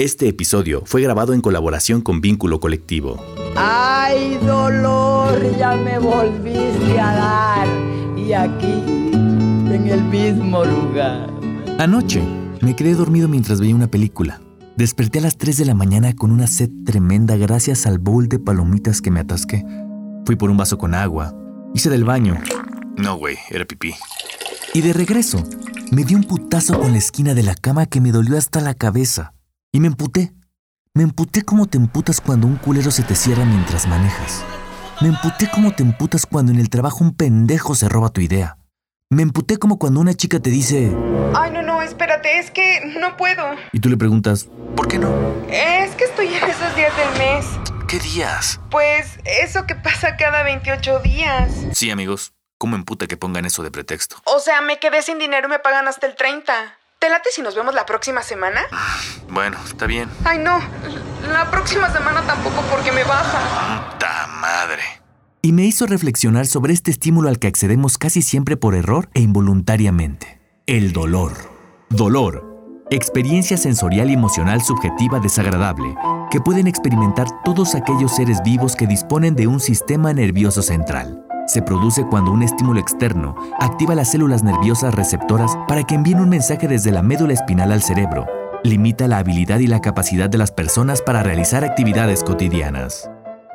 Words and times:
Este 0.00 0.28
episodio 0.28 0.84
fue 0.86 1.02
grabado 1.02 1.32
en 1.32 1.40
colaboración 1.40 2.02
con 2.02 2.20
Vínculo 2.20 2.60
Colectivo. 2.60 3.20
Ay, 3.56 4.38
dolor, 4.46 5.34
ya 5.58 5.74
me 5.74 5.98
volviste 5.98 7.00
a 7.00 7.16
dar. 7.16 7.68
Y 8.16 8.32
aquí, 8.32 9.10
en 9.12 9.88
el 9.90 10.04
mismo 10.04 10.64
lugar. 10.64 11.28
Anoche, 11.80 12.22
me 12.60 12.76
quedé 12.76 12.94
dormido 12.94 13.26
mientras 13.26 13.58
veía 13.60 13.74
una 13.74 13.88
película. 13.90 14.40
Desperté 14.76 15.18
a 15.18 15.22
las 15.22 15.36
3 15.36 15.56
de 15.56 15.64
la 15.64 15.74
mañana 15.74 16.14
con 16.14 16.30
una 16.30 16.46
sed 16.46 16.70
tremenda 16.86 17.36
gracias 17.36 17.84
al 17.84 17.98
bowl 17.98 18.28
de 18.28 18.38
palomitas 18.38 19.00
que 19.00 19.10
me 19.10 19.18
atasqué. 19.18 19.64
Fui 20.24 20.36
por 20.36 20.48
un 20.48 20.58
vaso 20.58 20.78
con 20.78 20.94
agua. 20.94 21.34
Hice 21.74 21.90
del 21.90 22.04
baño. 22.04 22.40
No, 22.96 23.16
güey, 23.16 23.36
era 23.50 23.64
pipí. 23.64 23.94
Y 24.74 24.80
de 24.80 24.92
regreso, 24.92 25.42
me 25.90 26.04
di 26.04 26.14
un 26.14 26.22
putazo 26.22 26.78
con 26.78 26.92
la 26.92 26.98
esquina 26.98 27.34
de 27.34 27.42
la 27.42 27.56
cama 27.56 27.86
que 27.86 28.00
me 28.00 28.12
dolió 28.12 28.38
hasta 28.38 28.60
la 28.60 28.74
cabeza. 28.74 29.32
Y 29.78 29.80
me 29.80 29.86
emputé. 29.86 30.32
Me 30.92 31.04
emputé 31.04 31.42
como 31.42 31.66
te 31.66 31.78
emputas 31.78 32.20
cuando 32.20 32.48
un 32.48 32.56
culero 32.56 32.90
se 32.90 33.04
te 33.04 33.14
cierra 33.14 33.44
mientras 33.44 33.86
manejas. 33.86 34.44
Me 35.00 35.06
emputé 35.06 35.48
como 35.48 35.70
te 35.72 35.84
emputas 35.84 36.26
cuando 36.26 36.50
en 36.50 36.58
el 36.58 36.68
trabajo 36.68 37.04
un 37.04 37.14
pendejo 37.14 37.76
se 37.76 37.88
roba 37.88 38.08
tu 38.08 38.20
idea. 38.20 38.58
Me 39.08 39.22
emputé 39.22 39.56
como 39.56 39.78
cuando 39.78 40.00
una 40.00 40.14
chica 40.14 40.40
te 40.40 40.50
dice... 40.50 40.92
Ay, 41.32 41.52
no, 41.52 41.62
no, 41.62 41.80
espérate, 41.80 42.40
es 42.40 42.50
que 42.50 42.92
no 42.98 43.16
puedo. 43.16 43.44
Y 43.70 43.78
tú 43.78 43.88
le 43.88 43.96
preguntas, 43.96 44.48
¿por 44.74 44.88
qué 44.88 44.98
no? 44.98 45.14
Es 45.48 45.94
que 45.94 46.06
estoy 46.06 46.26
en 46.26 46.42
esos 46.42 46.74
días 46.74 46.92
del 46.96 47.16
mes. 47.16 47.46
¿Qué 47.86 48.00
días? 48.00 48.58
Pues 48.72 49.20
eso 49.24 49.64
que 49.64 49.76
pasa 49.76 50.16
cada 50.16 50.42
28 50.42 50.98
días. 51.04 51.52
Sí, 51.72 51.92
amigos. 51.92 52.32
¿Cómo 52.58 52.74
emputa 52.74 53.06
que 53.06 53.16
pongan 53.16 53.44
eso 53.44 53.62
de 53.62 53.70
pretexto? 53.70 54.16
O 54.24 54.40
sea, 54.40 54.60
me 54.60 54.80
quedé 54.80 55.02
sin 55.02 55.20
dinero 55.20 55.46
y 55.46 55.50
me 55.52 55.60
pagan 55.60 55.86
hasta 55.86 56.08
el 56.08 56.16
30. 56.16 56.52
¿Te 56.98 57.08
late 57.08 57.30
si 57.30 57.42
nos 57.42 57.54
vemos 57.54 57.74
la 57.74 57.86
próxima 57.86 58.22
semana? 58.22 58.60
Bueno, 59.30 59.56
está 59.64 59.86
bien. 59.86 60.08
Ay, 60.24 60.38
no. 60.38 60.58
La 61.30 61.48
próxima 61.48 61.92
semana 61.92 62.22
tampoco 62.22 62.60
porque 62.68 62.90
me 62.90 63.04
baja. 63.04 63.92
¡Puta 63.92 64.26
madre! 64.40 64.82
Y 65.40 65.52
me 65.52 65.62
hizo 65.64 65.86
reflexionar 65.86 66.46
sobre 66.46 66.72
este 66.72 66.90
estímulo 66.90 67.28
al 67.28 67.38
que 67.38 67.46
accedemos 67.46 67.98
casi 67.98 68.20
siempre 68.20 68.56
por 68.56 68.74
error 68.74 69.08
e 69.14 69.20
involuntariamente. 69.20 70.40
El 70.66 70.92
dolor. 70.92 71.34
Dolor. 71.88 72.44
Experiencia 72.90 73.56
sensorial 73.56 74.10
y 74.10 74.14
emocional 74.14 74.60
subjetiva 74.62 75.20
desagradable 75.20 75.94
que 76.32 76.40
pueden 76.40 76.66
experimentar 76.66 77.28
todos 77.44 77.76
aquellos 77.76 78.16
seres 78.16 78.42
vivos 78.42 78.74
que 78.74 78.88
disponen 78.88 79.36
de 79.36 79.46
un 79.46 79.60
sistema 79.60 80.12
nervioso 80.12 80.62
central 80.62 81.24
se 81.48 81.62
produce 81.62 82.04
cuando 82.04 82.30
un 82.30 82.42
estímulo 82.42 82.78
externo 82.78 83.34
activa 83.58 83.94
las 83.94 84.10
células 84.10 84.44
nerviosas 84.44 84.94
receptoras 84.94 85.56
para 85.66 85.82
que 85.82 85.94
envíen 85.94 86.20
un 86.20 86.28
mensaje 86.28 86.68
desde 86.68 86.92
la 86.92 87.02
médula 87.02 87.32
espinal 87.32 87.72
al 87.72 87.82
cerebro. 87.82 88.26
Limita 88.64 89.08
la 89.08 89.18
habilidad 89.18 89.58
y 89.58 89.66
la 89.66 89.80
capacidad 89.80 90.28
de 90.28 90.36
las 90.36 90.52
personas 90.52 91.00
para 91.00 91.22
realizar 91.22 91.64
actividades 91.64 92.22
cotidianas. 92.22 93.10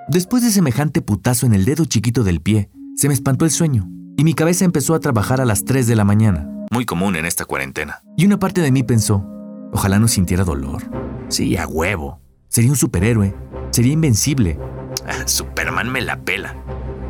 Después 0.08 0.42
de 0.42 0.50
semejante 0.50 1.02
putazo 1.02 1.46
en 1.46 1.54
el 1.54 1.66
dedo 1.66 1.86
chiquito 1.86 2.24
del 2.24 2.42
pie, 2.42 2.72
se 2.96 3.08
me 3.08 3.14
espantó 3.14 3.46
el 3.46 3.52
sueño 3.52 3.88
y 4.18 4.24
mi 4.24 4.34
cabeza 4.34 4.66
empezó 4.66 4.96
a 4.96 5.00
trabajar 5.00 5.40
a 5.40 5.46
las 5.46 5.64
3 5.64 5.86
de 5.86 5.96
la 5.96 6.04
mañana. 6.04 6.50
Muy 6.72 6.86
común 6.86 7.16
en 7.16 7.28
esta 7.28 7.46
cuarentena. 7.46 8.02
Y 8.18 8.26
una 8.26 8.40
parte 8.40 8.62
de 8.62 8.72
mí 8.72 8.82
pensó, 8.82 9.24
ojalá 9.72 10.00
no 10.00 10.08
sintiera 10.08 10.44
dolor. 10.44 10.82
Sí, 11.28 11.58
a 11.58 11.68
huevo. 11.68 12.20
Sería 12.50 12.72
un 12.72 12.76
superhéroe. 12.76 13.36
Sería 13.70 13.94
invencible. 13.94 14.60
Superman 15.26 15.92
me 15.92 16.02
la 16.02 16.20
pela 16.20 16.56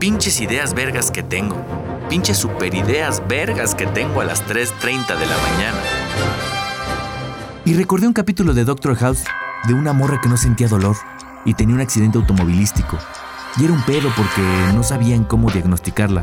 pinches 0.04 0.42
ideas 0.42 0.74
vergas 0.74 1.10
que 1.12 1.24
tengo. 1.24 1.56
Pinches 2.10 2.38
superideas 2.38 3.26
vergas 3.26 3.74
que 3.74 3.86
tengo 3.86 4.20
a 4.20 4.26
las 4.26 4.46
3.30 4.46 5.18
de 5.18 5.26
la 5.26 5.38
mañana. 5.38 5.80
Y 7.64 7.74
recordé 7.74 8.08
un 8.08 8.12
capítulo 8.12 8.54
de 8.54 8.66
Doctor 8.66 8.98
House 8.98 9.24
de 9.66 9.74
una 9.74 9.94
morra 9.94 10.20
que 10.20 10.28
no 10.28 10.36
sentía 10.36 10.68
dolor 10.68 10.98
y 11.46 11.54
tenía 11.54 11.76
un 11.76 11.80
accidente 11.80 12.18
automovilístico. 12.18 12.98
Y 13.56 13.64
era 13.64 13.72
un 13.72 13.82
pedo 13.84 14.12
porque 14.18 14.42
no 14.76 14.84
sabían 14.84 15.24
cómo 15.24 15.50
diagnosticarla. 15.50 16.22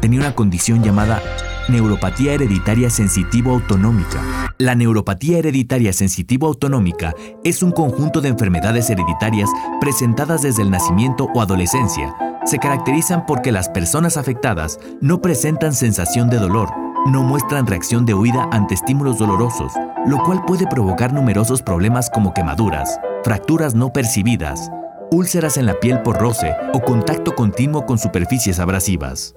Tenía 0.00 0.20
una 0.20 0.34
condición 0.34 0.82
llamada 0.82 1.22
neuropatía 1.68 2.32
hereditaria 2.32 2.88
sensitivo-autonómica. 2.88 4.54
La 4.56 4.74
neuropatía 4.74 5.40
hereditaria 5.40 5.92
sensitivo-autonómica 5.92 7.14
es 7.44 7.62
un 7.62 7.72
conjunto 7.72 8.22
de 8.22 8.30
enfermedades 8.30 8.88
hereditarias 8.88 9.50
presentadas 9.78 10.40
desde 10.40 10.62
el 10.62 10.70
nacimiento 10.70 11.28
o 11.34 11.42
adolescencia 11.42 12.16
se 12.44 12.58
caracterizan 12.58 13.26
porque 13.26 13.52
las 13.52 13.68
personas 13.68 14.16
afectadas 14.16 14.78
no 15.00 15.20
presentan 15.20 15.74
sensación 15.74 16.30
de 16.30 16.38
dolor, 16.38 16.70
no 17.06 17.22
muestran 17.22 17.66
reacción 17.66 18.06
de 18.06 18.14
huida 18.14 18.48
ante 18.52 18.74
estímulos 18.74 19.18
dolorosos, 19.18 19.72
lo 20.06 20.18
cual 20.24 20.44
puede 20.44 20.66
provocar 20.66 21.12
numerosos 21.12 21.62
problemas 21.62 22.10
como 22.10 22.34
quemaduras, 22.34 22.98
fracturas 23.24 23.74
no 23.74 23.92
percibidas, 23.92 24.70
úlceras 25.10 25.56
en 25.56 25.66
la 25.66 25.74
piel 25.80 26.02
por 26.02 26.18
roce 26.18 26.54
o 26.72 26.80
contacto 26.80 27.34
continuo 27.34 27.86
con 27.86 27.98
superficies 27.98 28.58
abrasivas. 28.58 29.34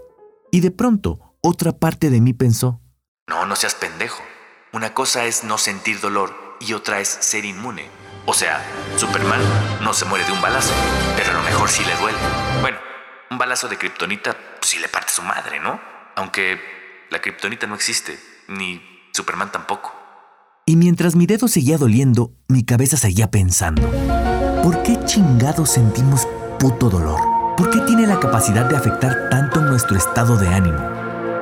Y 0.51 0.61
de 0.61 0.71
pronto, 0.71 1.35
otra 1.41 1.71
parte 1.71 2.09
de 2.09 2.21
mí 2.21 2.33
pensó, 2.33 2.79
no, 3.27 3.45
no 3.45 3.55
seas 3.55 3.75
pendejo. 3.75 4.21
Una 4.73 4.93
cosa 4.93 5.25
es 5.25 5.43
no 5.43 5.57
sentir 5.57 5.99
dolor 6.01 6.31
y 6.59 6.73
otra 6.73 6.99
es 6.99 7.07
ser 7.07 7.45
inmune. 7.45 7.85
O 8.25 8.33
sea, 8.33 8.61
Superman 8.97 9.39
no 9.81 9.93
se 9.93 10.05
muere 10.05 10.25
de 10.25 10.31
un 10.31 10.41
balazo, 10.41 10.73
pero 11.15 11.31
a 11.31 11.33
lo 11.33 11.43
mejor 11.43 11.69
sí 11.69 11.83
le 11.85 11.95
duele. 11.97 12.17
Bueno, 12.61 12.77
un 13.33 13.39
balazo 13.39 13.67
de 13.67 13.77
kriptonita, 13.77 14.37
pues 14.59 14.69
sí 14.69 14.79
le 14.79 14.87
parte 14.87 15.11
su 15.11 15.23
madre, 15.23 15.59
¿no? 15.59 15.79
Aunque 16.15 16.59
la 17.09 17.19
kriptonita 17.19 17.65
no 17.65 17.73
existe, 17.73 18.19
ni 18.47 18.79
Superman 19.11 19.51
tampoco. 19.51 19.91
Y 20.67 20.75
mientras 20.75 21.15
mi 21.15 21.25
dedo 21.25 21.47
seguía 21.47 21.79
doliendo, 21.79 22.31
mi 22.47 22.63
cabeza 22.63 22.95
seguía 22.95 23.31
pensando, 23.31 23.81
¿por 24.61 24.83
qué 24.83 25.03
chingados 25.05 25.71
sentimos 25.71 26.27
puto 26.59 26.89
dolor? 26.89 27.19
¿Por 27.57 27.71
qué 27.71 27.79
tiene 27.81 28.05
la 28.05 28.19
capacidad 28.19 28.65
de 28.65 28.77
afectar 28.77 29.29
tanto 29.29 29.61
nuestro 29.61 29.97
estado 29.97 30.37
de 30.37 30.49
ánimo? 30.49 30.77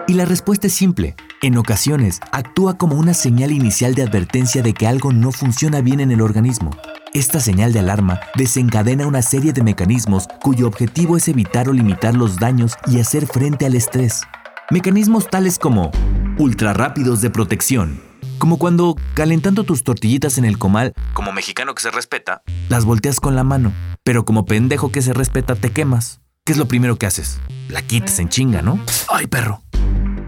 Y 0.07 0.13
la 0.13 0.25
respuesta 0.25 0.68
es 0.68 0.74
simple. 0.74 1.16
En 1.41 1.57
ocasiones, 1.57 2.22
actúa 2.31 2.78
como 2.78 2.96
una 2.96 3.13
señal 3.13 3.51
inicial 3.51 3.96
de 3.96 4.03
advertencia 4.03 4.62
de 4.62 4.74
que 4.74 4.88
algo 4.88 5.12
no 5.12 5.31
funciona 5.31 5.81
bien 5.81 6.00
en 6.00 6.12
el 6.12 6.22
organismo. 6.22 6.72
Esta 7.13 7.41
señal 7.41 7.73
de 7.73 7.79
alarma 7.79 8.22
desencadena 8.35 9.05
una 9.05 9.22
serie 9.22 9.51
de 9.51 9.63
mecanismos 9.63 10.29
cuyo 10.41 10.66
objetivo 10.66 11.17
es 11.17 11.27
evitar 11.27 11.67
o 11.67 11.73
limitar 11.73 12.16
los 12.16 12.38
daños 12.38 12.75
y 12.88 13.01
hacer 13.01 13.27
frente 13.27 13.66
al 13.66 13.75
estrés. 13.75 14.22
Mecanismos 14.69 15.29
tales 15.29 15.59
como 15.59 15.91
ultrarrápidos 16.38 17.19
de 17.19 17.29
protección, 17.29 18.01
como 18.38 18.57
cuando 18.57 18.95
calentando 19.13 19.66
tus 19.66 19.83
tortillitas 19.83 20.38
en 20.38 20.45
el 20.45 20.57
comal, 20.57 20.94
como 21.11 21.33
mexicano 21.33 21.75
que 21.75 21.81
se 21.81 21.91
respeta, 21.91 22.44
las 22.69 22.85
volteas 22.85 23.19
con 23.19 23.35
la 23.35 23.44
mano, 23.44 23.73
pero 24.03 24.23
como 24.23 24.45
pendejo 24.45 24.94
que 24.94 25.01
se 25.01 25.11
respeta 25.11 25.55
te 25.55 25.71
quemas. 25.71 26.21
¿Qué 26.45 26.53
es 26.53 26.57
lo 26.57 26.69
primero 26.69 26.97
que 26.97 27.07
haces? 27.07 27.41
La 27.67 27.81
quitas 27.81 28.19
en 28.19 28.29
chinga, 28.29 28.61
¿no? 28.61 28.79
¡Ay, 29.09 29.27
perro! 29.27 29.61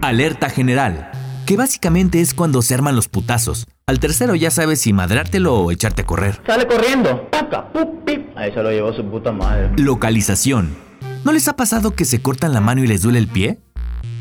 Alerta 0.02 0.50
general 0.50 1.10
que 1.46 1.56
básicamente 1.56 2.20
es 2.20 2.32
cuando 2.32 2.62
se 2.62 2.74
arman 2.74 2.96
los 2.96 3.08
putazos. 3.08 3.66
Al 3.86 4.00
tercero 4.00 4.34
ya 4.34 4.50
sabes 4.50 4.80
si 4.80 4.94
madrártelo 4.94 5.56
o 5.56 5.70
echarte 5.70 6.02
a 6.02 6.06
correr. 6.06 6.40
Sale 6.46 6.66
corriendo. 6.66 7.28
Paca, 7.30 7.70
pup, 7.70 8.02
pip. 8.06 8.28
Ahí 8.34 8.50
se 8.50 8.62
lo 8.62 8.70
llevó 8.70 8.94
su 8.94 9.04
puta 9.04 9.30
madre. 9.30 9.70
Localización. 9.76 10.74
¿No 11.22 11.32
les 11.32 11.48
ha 11.48 11.56
pasado 11.56 11.90
que 11.90 12.06
se 12.06 12.22
cortan 12.22 12.54
la 12.54 12.62
mano 12.62 12.82
y 12.82 12.86
les 12.86 13.02
duele 13.02 13.18
el 13.18 13.28
pie? 13.28 13.58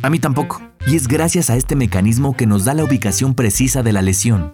A 0.01 0.09
mí 0.09 0.19
tampoco. 0.19 0.61
Y 0.85 0.97
es 0.97 1.07
gracias 1.07 1.49
a 1.49 1.55
este 1.55 1.77
mecanismo 1.77 2.35
que 2.35 2.45
nos 2.45 2.65
da 2.65 2.73
la 2.73 2.83
ubicación 2.83 3.35
precisa 3.35 3.83
de 3.83 3.93
la 3.93 4.01
lesión. 4.01 4.53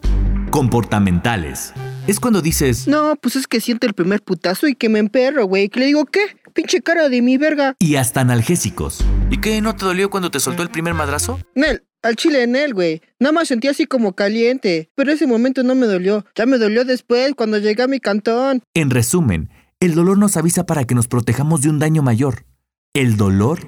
Comportamentales. 0.52 1.74
Es 2.06 2.19
cuando 2.19 2.44
dices... 2.44 2.88
No, 2.88 3.16
pues 3.16 3.36
es 3.36 3.48
que 3.48 3.62
siente 3.62 3.88
el 3.88 3.96
primer 3.96 4.22
putazo 4.22 4.68
y 4.68 4.75
que 4.75 4.90
me 4.90 5.00
emperro, 5.00 5.46
güey. 5.46 5.69
¿Qué 5.69 5.80
le 5.80 5.86
digo 5.88 6.06
qué? 6.06 6.22
Pinche 6.53 6.81
cara 6.81 7.09
de 7.09 7.24
mi 7.24 7.38
verga. 7.38 7.75
Y 7.80 7.96
hasta 7.96 8.22
analgésicos. 8.22 9.03
¿Y 9.31 9.42
qué? 9.42 9.59
¿No 9.62 9.75
te 9.75 9.86
dolió 9.86 10.12
cuando 10.12 10.30
te 10.30 10.40
soltó 10.40 10.62
el 10.62 10.69
primer 10.69 10.94
madrazo? 10.94 11.40
Nel, 11.56 11.84
al 12.02 12.16
chile 12.16 12.44
en 12.44 12.56
él, 12.56 12.74
güey. 12.74 13.02
Nada 13.20 13.34
más 13.34 13.48
sentí 13.48 13.68
así 13.68 13.86
como 13.86 14.14
caliente. 14.14 14.90
Pero 14.96 15.12
ese 15.12 15.28
momento 15.28 15.64
no 15.64 15.76
me 15.76 15.88
dolió. 15.88 16.26
Ya 16.36 16.46
me 16.46 16.58
dolió 16.58 16.86
después, 16.86 17.34
cuando 17.36 17.58
llegué 17.58 17.84
a 17.84 17.88
mi 17.88 18.00
cantón. 18.00 18.62
En 18.74 18.90
resumen, 18.90 19.50
el 19.80 19.96
dolor 19.96 20.18
nos 20.18 20.38
avisa 20.38 20.66
para 20.66 20.86
que 20.86 20.96
nos 20.96 21.07
protejamos 21.07 21.62
de 21.62 21.69
un 21.69 21.80
daño 21.80 22.01
mayor. 22.01 22.46
El 22.94 23.18
dolor 23.18 23.60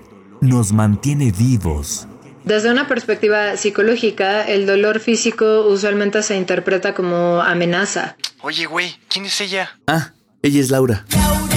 nos 0.42 0.74
mantiene 0.74 1.32
vivos. 1.32 2.08
Desde 2.44 2.72
una 2.72 2.88
perspectiva 2.88 3.56
psicológica, 3.56 4.44
el 4.44 4.66
dolor 4.66 5.00
físico 5.00 5.68
usualmente 5.68 6.24
se 6.24 6.36
interpreta 6.38 6.96
como 6.96 7.42
amenaza. 7.42 8.18
Oye, 8.42 8.66
güey, 8.66 8.96
¿quién 9.10 9.26
es 9.26 9.40
ella? 9.42 9.78
Ah, 9.86 10.14
ella 10.42 10.60
es 10.60 10.72
Laura. 10.72 11.06
Laura 11.14 11.51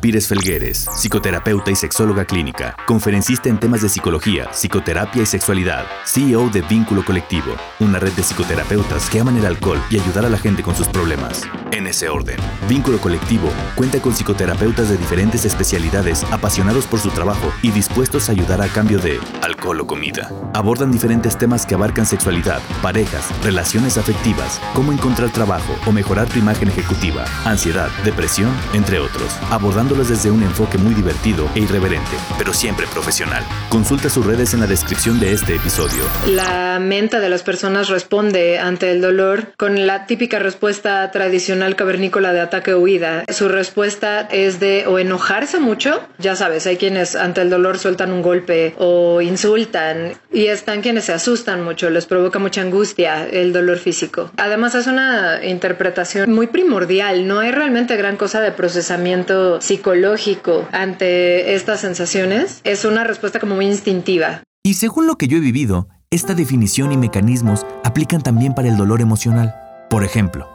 Pires 0.00 0.26
Felgueres, 0.26 0.86
psicoterapeuta 0.96 1.70
y 1.70 1.76
sexóloga 1.76 2.24
clínica, 2.24 2.76
conferencista 2.86 3.50
en 3.50 3.60
temas 3.60 3.82
de 3.82 3.90
psicología, 3.90 4.48
psicoterapia 4.52 5.22
y 5.22 5.26
sexualidad, 5.26 5.84
CEO 6.06 6.48
de 6.48 6.62
Vínculo 6.62 7.04
Colectivo, 7.04 7.54
una 7.78 7.98
red 7.98 8.12
de 8.12 8.22
psicoterapeutas 8.22 9.10
que 9.10 9.20
aman 9.20 9.36
el 9.36 9.44
alcohol 9.44 9.78
y 9.90 9.98
ayudar 9.98 10.24
a 10.24 10.30
la 10.30 10.38
gente 10.38 10.62
con 10.62 10.74
sus 10.74 10.88
problemas. 10.88 11.42
En 11.72 11.86
ese 11.86 12.08
orden, 12.08 12.38
Vínculo 12.68 12.98
Colectivo 12.98 13.50
cuenta 13.74 14.00
con 14.00 14.14
psicoterapeutas 14.14 14.88
de 14.88 14.96
diferentes 14.96 15.44
especialidades 15.44 16.24
apasionados 16.32 16.86
por 16.86 16.98
su 16.98 17.10
trabajo 17.10 17.52
y 17.62 17.70
dispuestos 17.70 18.28
a 18.28 18.32
ayudar 18.32 18.62
a 18.62 18.68
cambio 18.68 18.98
de 18.98 19.20
alcohol 19.42 19.80
o 19.80 19.86
comida. 19.86 20.30
Abordan 20.54 20.90
diferentes 20.90 21.36
temas 21.36 21.66
que 21.66 21.74
abarcan 21.74 22.06
sexualidad, 22.06 22.60
parejas, 22.82 23.28
relaciones 23.44 23.98
afectivas, 23.98 24.60
cómo 24.74 24.90
encontrar 24.92 25.30
trabajo 25.30 25.76
o 25.86 25.92
mejorar 25.92 26.28
tu 26.28 26.38
imagen 26.38 26.68
ejecutiva, 26.68 27.24
ansiedad, 27.44 27.90
depresión, 28.04 28.50
entre 28.72 28.98
otros, 28.98 29.38
abordándolos 29.50 30.08
desde 30.08 30.30
un 30.30 30.42
enfoque 30.42 30.78
muy 30.78 30.94
divertido 30.94 31.48
e 31.54 31.60
irreverente, 31.60 32.10
pero 32.38 32.52
siempre 32.52 32.86
profesional. 32.86 33.42
Consulta 33.68 34.08
sus 34.08 34.24
redes 34.24 34.54
en 34.54 34.60
la 34.60 34.66
descripción 34.66 35.20
de 35.20 35.32
este 35.32 35.56
episodio. 35.56 36.02
La 36.26 36.78
mente 36.80 37.20
de 37.20 37.28
las 37.28 37.42
personas 37.42 37.88
responde 37.88 38.58
ante 38.58 38.90
el 38.90 39.00
dolor 39.00 39.52
con 39.56 39.86
la 39.86 40.06
típica 40.06 40.38
respuesta 40.38 41.10
tradicional 41.10 41.76
cavernícola 41.76 42.32
de 42.32 42.40
ataque 42.40 42.74
o 42.74 42.80
huida. 42.80 43.24
Su 43.28 43.48
respuesta 43.48 44.20
es 44.30 44.60
de 44.60 44.86
o 44.86 44.98
enojarse 44.98 45.58
mucho, 45.58 46.00
ya 46.18 46.36
sabes, 46.36 46.66
hay 46.66 46.76
quienes 46.76 47.16
ante 47.16 47.42
el 47.42 47.50
dolor 47.50 47.78
sueltan 47.78 48.12
un 48.12 48.22
golpe 48.22 48.74
o 48.78 49.20
insultan 49.20 50.14
y 50.32 50.46
están 50.46 50.82
quienes 50.82 51.04
se 51.04 51.12
asustan 51.12 51.64
mucho, 51.64 51.90
les 51.90 52.06
provoca 52.06 52.38
mucha 52.38 52.60
angustia 52.60 53.26
el 53.26 53.52
dolor 53.52 53.78
físico. 53.78 54.30
Además 54.36 54.74
es 54.74 54.86
una 54.86 55.44
interpretación 55.44 56.32
muy 56.32 56.46
primordial, 56.46 57.26
no 57.26 57.40
hay 57.40 57.50
realmente 57.50 57.96
gran 57.96 58.16
cosa 58.16 58.40
de 58.40 58.52
procesamiento 58.52 59.39
psicológico 59.60 60.66
ante 60.72 61.54
estas 61.54 61.80
sensaciones, 61.80 62.60
es 62.64 62.84
una 62.84 63.04
respuesta 63.04 63.40
como 63.40 63.54
muy 63.54 63.66
instintiva. 63.66 64.42
Y 64.62 64.74
según 64.74 65.06
lo 65.06 65.16
que 65.16 65.28
yo 65.28 65.38
he 65.38 65.40
vivido, 65.40 65.88
esta 66.10 66.34
definición 66.34 66.92
y 66.92 66.96
mecanismos 66.96 67.64
aplican 67.84 68.20
también 68.22 68.54
para 68.54 68.68
el 68.68 68.76
dolor 68.76 69.00
emocional. 69.00 69.54
Por 69.88 70.04
ejemplo, 70.04 70.48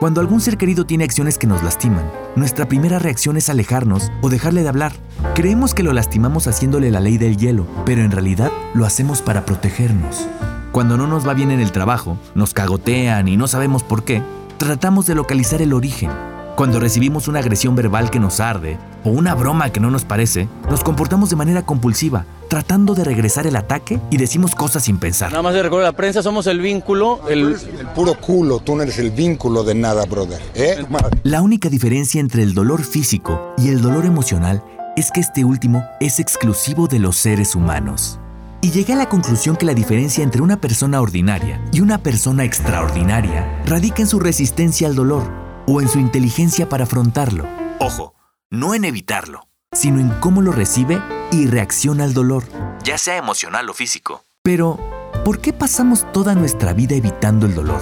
cuando 0.00 0.20
algún 0.20 0.40
ser 0.40 0.56
querido 0.56 0.84
tiene 0.84 1.04
acciones 1.04 1.38
que 1.38 1.46
nos 1.46 1.62
lastiman, 1.62 2.10
nuestra 2.34 2.66
primera 2.66 2.98
reacción 2.98 3.36
es 3.36 3.48
alejarnos 3.48 4.10
o 4.20 4.30
dejarle 4.30 4.62
de 4.62 4.68
hablar. 4.68 4.92
Creemos 5.34 5.74
que 5.74 5.84
lo 5.84 5.92
lastimamos 5.92 6.48
haciéndole 6.48 6.90
la 6.90 6.98
ley 6.98 7.18
del 7.18 7.36
hielo, 7.36 7.66
pero 7.86 8.02
en 8.02 8.10
realidad 8.10 8.50
lo 8.74 8.84
hacemos 8.84 9.22
para 9.22 9.46
protegernos. 9.46 10.26
Cuando 10.72 10.96
no 10.96 11.06
nos 11.06 11.28
va 11.28 11.34
bien 11.34 11.52
en 11.52 11.60
el 11.60 11.70
trabajo, 11.70 12.18
nos 12.34 12.52
cagotean 12.52 13.28
y 13.28 13.36
no 13.36 13.46
sabemos 13.46 13.84
por 13.84 14.04
qué, 14.04 14.22
tratamos 14.58 15.06
de 15.06 15.14
localizar 15.14 15.62
el 15.62 15.72
origen. 15.72 16.10
Cuando 16.56 16.80
recibimos 16.80 17.28
una 17.28 17.38
agresión 17.38 17.74
verbal 17.74 18.10
que 18.10 18.20
nos 18.20 18.38
arde 18.38 18.76
o 19.04 19.10
una 19.10 19.34
broma 19.34 19.70
que 19.70 19.80
no 19.80 19.90
nos 19.90 20.04
parece, 20.04 20.48
nos 20.70 20.84
comportamos 20.84 21.30
de 21.30 21.36
manera 21.36 21.62
compulsiva, 21.62 22.26
tratando 22.48 22.94
de 22.94 23.04
regresar 23.04 23.46
el 23.46 23.56
ataque 23.56 23.98
y 24.10 24.18
decimos 24.18 24.54
cosas 24.54 24.84
sin 24.84 24.98
pensar. 24.98 25.30
Nada 25.30 25.42
más 25.42 25.54
de 25.54 25.62
recuerdo 25.62 25.86
la 25.86 25.96
prensa, 25.96 26.22
somos 26.22 26.46
el 26.46 26.60
vínculo, 26.60 27.26
el... 27.28 27.56
el 27.78 27.86
puro 27.94 28.14
culo, 28.14 28.60
tú 28.60 28.76
no 28.76 28.82
eres 28.82 28.98
el 28.98 29.10
vínculo 29.10 29.64
de 29.64 29.74
nada, 29.74 30.04
brother. 30.04 30.42
¿eh? 30.54 30.84
La 31.22 31.40
única 31.40 31.70
diferencia 31.70 32.20
entre 32.20 32.42
el 32.42 32.52
dolor 32.52 32.82
físico 32.82 33.54
y 33.56 33.68
el 33.68 33.80
dolor 33.80 34.04
emocional 34.04 34.62
es 34.94 35.10
que 35.10 35.20
este 35.20 35.44
último 35.44 35.82
es 36.00 36.20
exclusivo 36.20 36.86
de 36.86 36.98
los 36.98 37.16
seres 37.16 37.54
humanos. 37.54 38.18
Y 38.60 38.70
llegué 38.70 38.92
a 38.92 38.96
la 38.96 39.08
conclusión 39.08 39.56
que 39.56 39.66
la 39.66 39.74
diferencia 39.74 40.22
entre 40.22 40.42
una 40.42 40.60
persona 40.60 41.00
ordinaria 41.00 41.60
y 41.72 41.80
una 41.80 41.98
persona 41.98 42.44
extraordinaria 42.44 43.62
radica 43.64 44.02
en 44.02 44.08
su 44.08 44.20
resistencia 44.20 44.86
al 44.86 44.94
dolor 44.94 45.41
o 45.66 45.80
en 45.80 45.88
su 45.88 45.98
inteligencia 45.98 46.68
para 46.68 46.84
afrontarlo. 46.84 47.46
Ojo, 47.78 48.14
no 48.50 48.74
en 48.74 48.84
evitarlo, 48.84 49.48
sino 49.72 50.00
en 50.00 50.10
cómo 50.20 50.42
lo 50.42 50.52
recibe 50.52 51.00
y 51.30 51.46
reacciona 51.46 52.04
al 52.04 52.14
dolor, 52.14 52.44
ya 52.84 52.98
sea 52.98 53.16
emocional 53.16 53.68
o 53.70 53.74
físico. 53.74 54.24
Pero, 54.42 54.78
¿por 55.24 55.40
qué 55.40 55.52
pasamos 55.52 56.10
toda 56.12 56.34
nuestra 56.34 56.72
vida 56.72 56.94
evitando 56.94 57.46
el 57.46 57.54
dolor? 57.54 57.80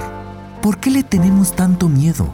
¿Por 0.63 0.79
qué 0.79 0.91
le 0.91 1.03
tenemos 1.03 1.57
tanto 1.57 1.89
miedo? 1.89 2.33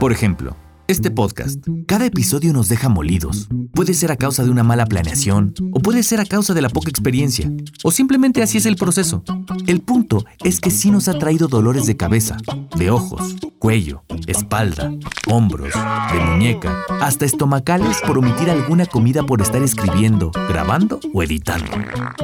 Por 0.00 0.12
ejemplo, 0.12 0.56
este 0.88 1.10
podcast, 1.10 1.64
cada 1.86 2.06
episodio 2.06 2.52
nos 2.52 2.68
deja 2.68 2.88
molidos. 2.88 3.48
Puede 3.74 3.92
ser 3.92 4.12
a 4.12 4.16
causa 4.16 4.44
de 4.44 4.50
una 4.50 4.62
mala 4.62 4.86
planeación, 4.86 5.52
o 5.72 5.80
puede 5.80 6.02
ser 6.02 6.20
a 6.20 6.24
causa 6.24 6.54
de 6.54 6.62
la 6.62 6.68
poca 6.68 6.90
experiencia, 6.90 7.50
o 7.82 7.90
simplemente 7.90 8.42
así 8.42 8.58
es 8.58 8.66
el 8.66 8.76
proceso. 8.76 9.24
El 9.66 9.80
punto 9.80 10.24
es 10.44 10.60
que 10.60 10.70
sí 10.70 10.90
nos 10.90 11.08
ha 11.08 11.18
traído 11.18 11.48
dolores 11.48 11.86
de 11.86 11.96
cabeza, 11.96 12.36
de 12.76 12.90
ojos, 12.90 13.36
cuello, 13.58 14.04
espalda, 14.26 14.92
hombros, 15.26 15.74
de 16.12 16.20
muñeca, 16.20 16.76
hasta 17.00 17.24
estomacales 17.24 17.98
por 18.06 18.18
omitir 18.18 18.48
alguna 18.50 18.86
comida 18.86 19.24
por 19.24 19.42
estar 19.42 19.62
escribiendo, 19.62 20.30
grabando 20.48 21.00
o 21.12 21.22
editando. 21.22 21.72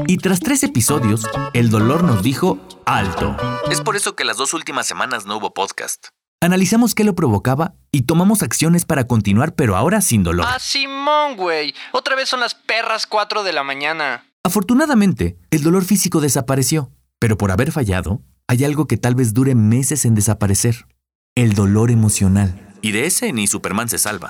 Y 0.07 0.19
tras 0.19 0.41
tres 0.41 0.63
episodios, 0.63 1.27
el 1.53 1.71
dolor 1.71 2.05
nos 2.05 2.23
dijo 2.23 2.59
alto. 2.87 3.37
Es 3.71 3.81
por 3.81 3.97
eso 3.97 4.15
que 4.15 4.25
las 4.25 4.37
dos 4.37 4.55
últimas 4.55 4.87
semanas 4.87 5.27
no 5.27 5.37
hubo 5.37 5.53
podcast. 5.53 6.09
Analizamos 6.43 6.97
qué 6.97 7.05
lo 7.05 7.15
provocaba 7.15 7.77
y 7.93 8.03
tomamos 8.03 8.43
acciones 8.43 8.85
para 8.85 9.07
continuar, 9.07 9.55
pero 9.55 9.77
ahora 9.77 10.01
sin 10.01 10.25
dolor. 10.25 10.45
Ah, 10.49 10.59
Simón, 10.59 11.37
güey. 11.37 11.73
Otra 11.93 12.17
vez 12.17 12.29
son 12.29 12.41
las 12.41 12.57
perras 12.57 13.07
4 13.07 13.45
de 13.45 13.53
la 13.53 13.63
mañana. 13.63 14.27
Afortunadamente, 14.43 15.37
el 15.53 15.63
dolor 15.63 15.85
físico 15.85 16.21
desapareció, 16.21 16.91
pero 17.21 17.39
por 17.39 17.53
haber 17.53 17.71
fallado, 17.71 18.23
hay 18.49 18.65
algo 18.65 18.89
que 18.89 18.97
tal 18.97 19.15
vez 19.15 19.35
dure 19.35 19.55
meses 19.55 20.05
en 20.05 20.17
desaparecer. 20.17 20.89
El 21.37 21.55
dolor 21.55 21.93
emocional. 21.93 22.75
Y 22.83 22.91
de 22.91 23.07
ese 23.07 23.33
ni 23.33 23.47
Superman 23.47 23.89
se 23.89 23.99
salva. 23.99 24.29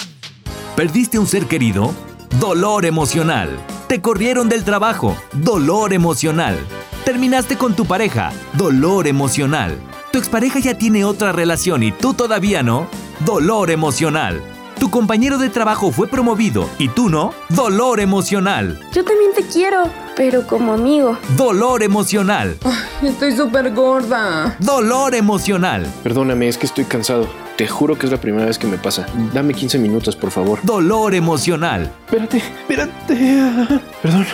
¿Perdiste 0.76 1.18
un 1.18 1.26
ser 1.26 1.46
querido? 1.46 1.94
Dolor 2.38 2.84
emocional. 2.84 3.58
Te 3.88 4.02
corrieron 4.02 4.50
del 4.50 4.64
trabajo. 4.64 5.16
Dolor 5.32 5.94
emocional. 5.94 6.58
Terminaste 7.06 7.56
con 7.56 7.74
tu 7.74 7.86
pareja. 7.86 8.32
Dolor 8.52 9.06
emocional. 9.06 9.78
Tu 10.12 10.18
expareja 10.18 10.58
ya 10.58 10.76
tiene 10.76 11.06
otra 11.06 11.32
relación 11.32 11.82
y 11.82 11.90
tú 11.90 12.12
todavía 12.12 12.62
no. 12.62 12.86
Dolor 13.24 13.70
emocional. 13.70 14.42
Tu 14.78 14.90
compañero 14.90 15.38
de 15.38 15.48
trabajo 15.48 15.90
fue 15.90 16.06
promovido 16.06 16.68
y 16.78 16.90
tú 16.90 17.08
no. 17.08 17.32
Dolor 17.48 17.98
emocional. 17.98 18.78
Yo 18.92 19.04
también 19.04 19.32
te 19.34 19.42
quiero, 19.46 19.84
pero 20.16 20.46
como 20.46 20.72
amigo. 20.72 21.18
Dolor 21.36 21.82
emocional. 21.82 22.56
Ay, 22.64 23.08
estoy 23.08 23.32
súper 23.36 23.72
gorda. 23.72 24.56
Dolor 24.58 25.14
emocional. 25.14 25.86
Perdóname, 26.02 26.48
es 26.48 26.58
que 26.58 26.66
estoy 26.66 26.84
cansado. 26.84 27.26
Te 27.56 27.68
juro 27.68 27.98
que 27.98 28.06
es 28.06 28.12
la 28.12 28.20
primera 28.20 28.46
vez 28.46 28.58
que 28.58 28.66
me 28.66 28.78
pasa. 28.78 29.06
Dame 29.32 29.54
15 29.54 29.78
minutos, 29.78 30.16
por 30.16 30.30
favor. 30.30 30.58
Dolor 30.62 31.14
emocional. 31.14 31.92
Espérate, 32.06 32.38
espérate. 32.38 33.78
Perdón. 34.02 34.26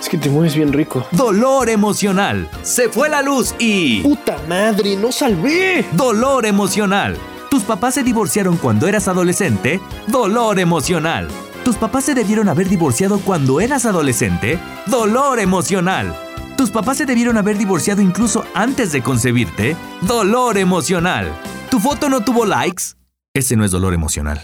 Es 0.00 0.08
que 0.08 0.18
te 0.18 0.28
mueves 0.28 0.54
bien 0.54 0.72
rico. 0.72 1.06
Dolor 1.12 1.68
emocional. 1.68 2.48
Se 2.62 2.88
fue 2.88 3.08
la 3.08 3.22
luz 3.22 3.54
y... 3.58 4.02
¡Puta 4.02 4.36
madre! 4.48 4.96
¡No 4.96 5.10
salvé! 5.10 5.84
Dolor 5.92 6.46
emocional. 6.46 7.16
Tus 7.50 7.62
papás 7.62 7.94
se 7.94 8.02
divorciaron 8.02 8.56
cuando 8.56 8.86
eras 8.88 9.08
adolescente. 9.08 9.80
Dolor 10.06 10.58
emocional. 10.58 11.28
Tus 11.66 11.74
papás 11.74 12.04
se 12.04 12.14
debieron 12.14 12.48
haber 12.48 12.68
divorciado 12.68 13.18
cuando 13.18 13.60
eras 13.60 13.86
adolescente. 13.86 14.60
Dolor 14.86 15.40
emocional. 15.40 16.16
Tus 16.56 16.70
papás 16.70 16.98
se 16.98 17.06
debieron 17.06 17.38
haber 17.38 17.58
divorciado 17.58 18.02
incluso 18.02 18.44
antes 18.54 18.92
de 18.92 19.02
concebirte. 19.02 19.76
Dolor 20.02 20.58
emocional. 20.58 21.36
¿Tu 21.68 21.80
foto 21.80 22.08
no 22.08 22.20
tuvo 22.20 22.46
likes? 22.46 22.94
Ese 23.34 23.56
no 23.56 23.64
es 23.64 23.72
dolor 23.72 23.94
emocional. 23.94 24.40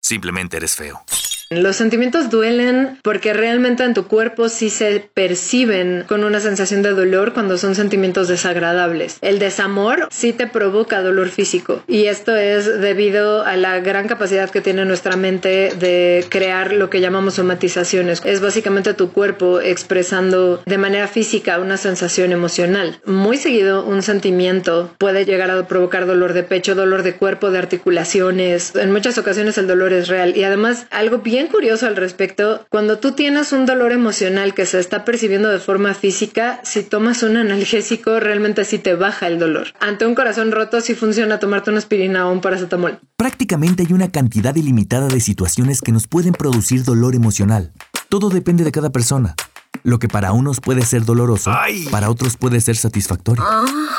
Simplemente 0.00 0.56
eres 0.56 0.74
feo. 0.74 1.04
Los 1.60 1.76
sentimientos 1.76 2.30
duelen 2.30 2.98
porque 3.02 3.32
realmente 3.32 3.84
en 3.84 3.94
tu 3.94 4.06
cuerpo 4.06 4.48
sí 4.48 4.70
se 4.70 5.08
perciben 5.12 6.04
con 6.06 6.24
una 6.24 6.40
sensación 6.40 6.82
de 6.82 6.90
dolor 6.90 7.32
cuando 7.32 7.58
son 7.58 7.74
sentimientos 7.74 8.28
desagradables. 8.28 9.18
El 9.20 9.38
desamor 9.38 10.08
sí 10.10 10.32
te 10.32 10.46
provoca 10.46 11.02
dolor 11.02 11.28
físico 11.28 11.82
y 11.86 12.06
esto 12.06 12.36
es 12.36 12.80
debido 12.80 13.44
a 13.44 13.56
la 13.56 13.80
gran 13.80 14.08
capacidad 14.08 14.50
que 14.50 14.60
tiene 14.60 14.84
nuestra 14.84 15.16
mente 15.16 15.72
de 15.78 16.24
crear 16.28 16.72
lo 16.72 16.90
que 16.90 17.00
llamamos 17.00 17.34
somatizaciones. 17.34 18.22
Es 18.24 18.40
básicamente 18.40 18.94
tu 18.94 19.12
cuerpo 19.12 19.60
expresando 19.60 20.62
de 20.64 20.78
manera 20.78 21.08
física 21.08 21.58
una 21.58 21.76
sensación 21.76 22.32
emocional. 22.32 23.00
Muy 23.04 23.36
seguido 23.36 23.84
un 23.84 24.02
sentimiento 24.02 24.90
puede 24.98 25.24
llegar 25.24 25.50
a 25.50 25.66
provocar 25.66 26.06
dolor 26.06 26.32
de 26.32 26.42
pecho, 26.42 26.74
dolor 26.74 27.02
de 27.02 27.14
cuerpo, 27.16 27.50
de 27.50 27.58
articulaciones. 27.58 28.74
En 28.76 28.92
muchas 28.92 29.18
ocasiones 29.18 29.58
el 29.58 29.66
dolor 29.66 29.92
es 29.92 30.08
real 30.08 30.36
y 30.36 30.44
además 30.44 30.86
algo 30.90 31.18
bien 31.18 31.41
curioso 31.48 31.86
al 31.86 31.96
respecto, 31.96 32.66
cuando 32.68 32.98
tú 32.98 33.12
tienes 33.12 33.52
un 33.52 33.66
dolor 33.66 33.92
emocional 33.92 34.54
que 34.54 34.66
se 34.66 34.78
está 34.78 35.04
percibiendo 35.04 35.48
de 35.48 35.58
forma 35.58 35.94
física, 35.94 36.60
si 36.64 36.82
tomas 36.82 37.22
un 37.22 37.36
analgésico 37.36 38.20
realmente 38.20 38.64
sí 38.64 38.78
te 38.78 38.94
baja 38.94 39.26
el 39.26 39.38
dolor. 39.38 39.68
Ante 39.80 40.06
un 40.06 40.14
corazón 40.14 40.52
roto 40.52 40.80
sí 40.80 40.94
funciona 40.94 41.38
tomarte 41.38 41.70
una 41.70 41.78
aspirina 41.78 42.28
o 42.28 42.32
un 42.32 42.40
paracetamol. 42.40 43.00
Prácticamente 43.16 43.84
hay 43.86 43.92
una 43.92 44.10
cantidad 44.10 44.54
ilimitada 44.56 45.08
de 45.08 45.20
situaciones 45.20 45.80
que 45.80 45.92
nos 45.92 46.06
pueden 46.08 46.32
producir 46.32 46.84
dolor 46.84 47.14
emocional. 47.14 47.72
Todo 48.08 48.28
depende 48.28 48.64
de 48.64 48.72
cada 48.72 48.90
persona. 48.90 49.34
Lo 49.84 49.98
que 49.98 50.08
para 50.08 50.32
unos 50.32 50.60
puede 50.60 50.82
ser 50.82 51.04
doloroso, 51.04 51.52
Ay. 51.52 51.86
para 51.90 52.10
otros 52.10 52.36
puede 52.36 52.60
ser 52.60 52.76
satisfactorio. 52.76 53.44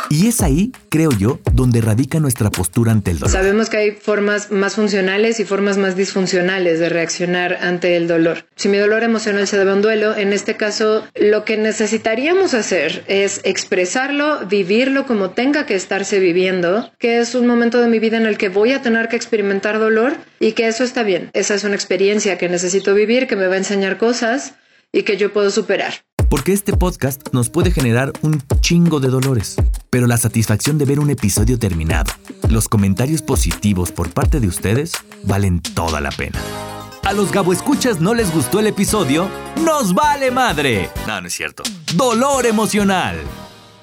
Y 0.09 0.27
es 0.27 0.41
ahí, 0.41 0.71
creo 0.89 1.11
yo, 1.11 1.39
donde 1.53 1.81
radica 1.81 2.19
nuestra 2.19 2.49
postura 2.49 2.91
ante 2.91 3.11
el 3.11 3.19
dolor. 3.19 3.31
Sabemos 3.31 3.69
que 3.69 3.77
hay 3.77 3.91
formas 3.91 4.51
más 4.51 4.75
funcionales 4.75 5.39
y 5.39 5.45
formas 5.45 5.77
más 5.77 5.95
disfuncionales 5.95 6.79
de 6.79 6.89
reaccionar 6.89 7.57
ante 7.61 7.95
el 7.97 8.07
dolor. 8.07 8.45
Si 8.55 8.69
mi 8.69 8.77
dolor 8.77 9.03
emocional 9.03 9.47
se 9.47 9.57
debe 9.57 9.71
a 9.71 9.75
un 9.75 9.81
duelo, 9.81 10.15
en 10.15 10.33
este 10.33 10.55
caso 10.55 11.03
lo 11.15 11.43
que 11.45 11.57
necesitaríamos 11.57 12.53
hacer 12.53 13.03
es 13.07 13.41
expresarlo, 13.43 14.45
vivirlo 14.47 15.05
como 15.05 15.31
tenga 15.31 15.65
que 15.65 15.75
estarse 15.75 16.19
viviendo, 16.19 16.91
que 16.97 17.19
es 17.19 17.35
un 17.35 17.47
momento 17.47 17.79
de 17.81 17.87
mi 17.87 17.99
vida 17.99 18.17
en 18.17 18.25
el 18.25 18.37
que 18.37 18.49
voy 18.49 18.71
a 18.71 18.81
tener 18.81 19.09
que 19.09 19.15
experimentar 19.15 19.79
dolor 19.79 20.13
y 20.39 20.53
que 20.53 20.67
eso 20.67 20.83
está 20.83 21.03
bien. 21.03 21.29
Esa 21.33 21.55
es 21.55 21.63
una 21.63 21.75
experiencia 21.75 22.37
que 22.37 22.49
necesito 22.49 22.93
vivir, 22.93 23.27
que 23.27 23.35
me 23.35 23.47
va 23.47 23.55
a 23.55 23.57
enseñar 23.57 23.97
cosas 23.97 24.53
y 24.93 25.03
que 25.03 25.17
yo 25.17 25.33
puedo 25.33 25.49
superar. 25.51 26.05
Porque 26.29 26.53
este 26.53 26.73
podcast 26.73 27.33
nos 27.33 27.49
puede 27.49 27.71
generar 27.71 28.13
un 28.21 28.41
chingo 28.61 28.99
de 28.99 29.09
dolores, 29.09 29.55
pero 29.89 30.07
la 30.07 30.17
satisfacción 30.17 30.77
de 30.77 30.85
ver 30.85 30.99
un 30.99 31.09
episodio 31.09 31.59
terminado, 31.59 32.11
los 32.49 32.69
comentarios 32.69 33.21
positivos 33.21 33.91
por 33.91 34.09
parte 34.11 34.39
de 34.39 34.47
ustedes, 34.47 34.93
valen 35.23 35.61
toda 35.61 35.99
la 35.99 36.11
pena. 36.11 36.39
A 37.03 37.11
los 37.11 37.31
Gabo 37.31 37.51
Escuchas 37.51 37.99
no 37.99 38.13
les 38.13 38.33
gustó 38.33 38.59
el 38.59 38.67
episodio, 38.67 39.27
¡nos 39.61 39.93
vale 39.93 40.31
madre! 40.31 40.89
No, 41.05 41.19
no 41.19 41.27
es 41.27 41.33
cierto. 41.33 41.63
Dolor 41.95 42.45
emocional. 42.45 43.17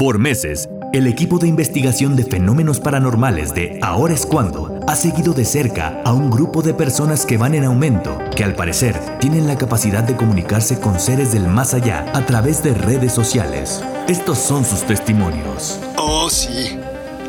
Por 0.00 0.18
meses, 0.18 0.66
el 0.94 1.06
equipo 1.06 1.38
de 1.38 1.46
investigación 1.46 2.16
de 2.16 2.24
fenómenos 2.24 2.80
paranormales 2.80 3.52
de 3.52 3.78
Ahora 3.82 4.14
es 4.14 4.24
cuando 4.24 4.80
ha 4.88 4.96
seguido 4.96 5.34
de 5.34 5.44
cerca 5.44 6.00
a 6.06 6.14
un 6.14 6.30
grupo 6.30 6.62
de 6.62 6.72
personas 6.72 7.26
que 7.26 7.36
van 7.36 7.54
en 7.54 7.64
aumento, 7.64 8.18
que 8.34 8.42
al 8.42 8.54
parecer 8.54 8.98
tienen 9.18 9.46
la 9.46 9.58
capacidad 9.58 10.02
de 10.02 10.16
comunicarse 10.16 10.80
con 10.80 10.98
seres 10.98 11.32
del 11.32 11.48
más 11.48 11.74
allá 11.74 12.10
a 12.14 12.24
través 12.24 12.62
de 12.62 12.72
redes 12.72 13.12
sociales. 13.12 13.82
Estos 14.08 14.38
son 14.38 14.64
sus 14.64 14.86
testimonios. 14.86 15.78
Oh, 15.98 16.30
sí. 16.30 16.78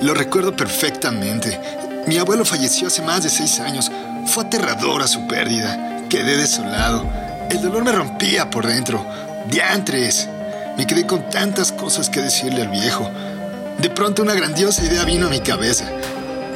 Lo 0.02 0.14
recuerdo 0.14 0.56
perfectamente. 0.56 1.60
Mi 2.08 2.20
abuelo 2.20 2.46
falleció 2.46 2.88
hace 2.88 3.02
más 3.02 3.22
de 3.22 3.30
seis 3.30 3.60
años. 3.60 3.92
Fue 4.28 4.46
aterradora 4.46 5.08
su 5.08 5.28
pérdida. 5.28 6.08
Quedé 6.08 6.38
desolado. 6.38 7.04
El 7.50 7.62
dolor 7.62 7.84
me 7.84 7.92
rompía 7.92 8.50
por 8.50 8.66
dentro. 8.66 9.06
Diantres. 9.50 10.30
Me 10.78 10.88
quedé 10.88 11.06
con 11.06 11.30
tantas 11.30 11.72
cosas 11.72 12.10
que 12.10 12.22
decirle 12.22 12.62
al 12.62 12.70
viejo. 12.70 13.10
De 13.80 13.90
pronto 13.90 14.22
una 14.22 14.34
grandiosa 14.34 14.84
idea 14.84 15.04
vino 15.06 15.28
a 15.28 15.30
mi 15.30 15.40
cabeza. 15.40 15.90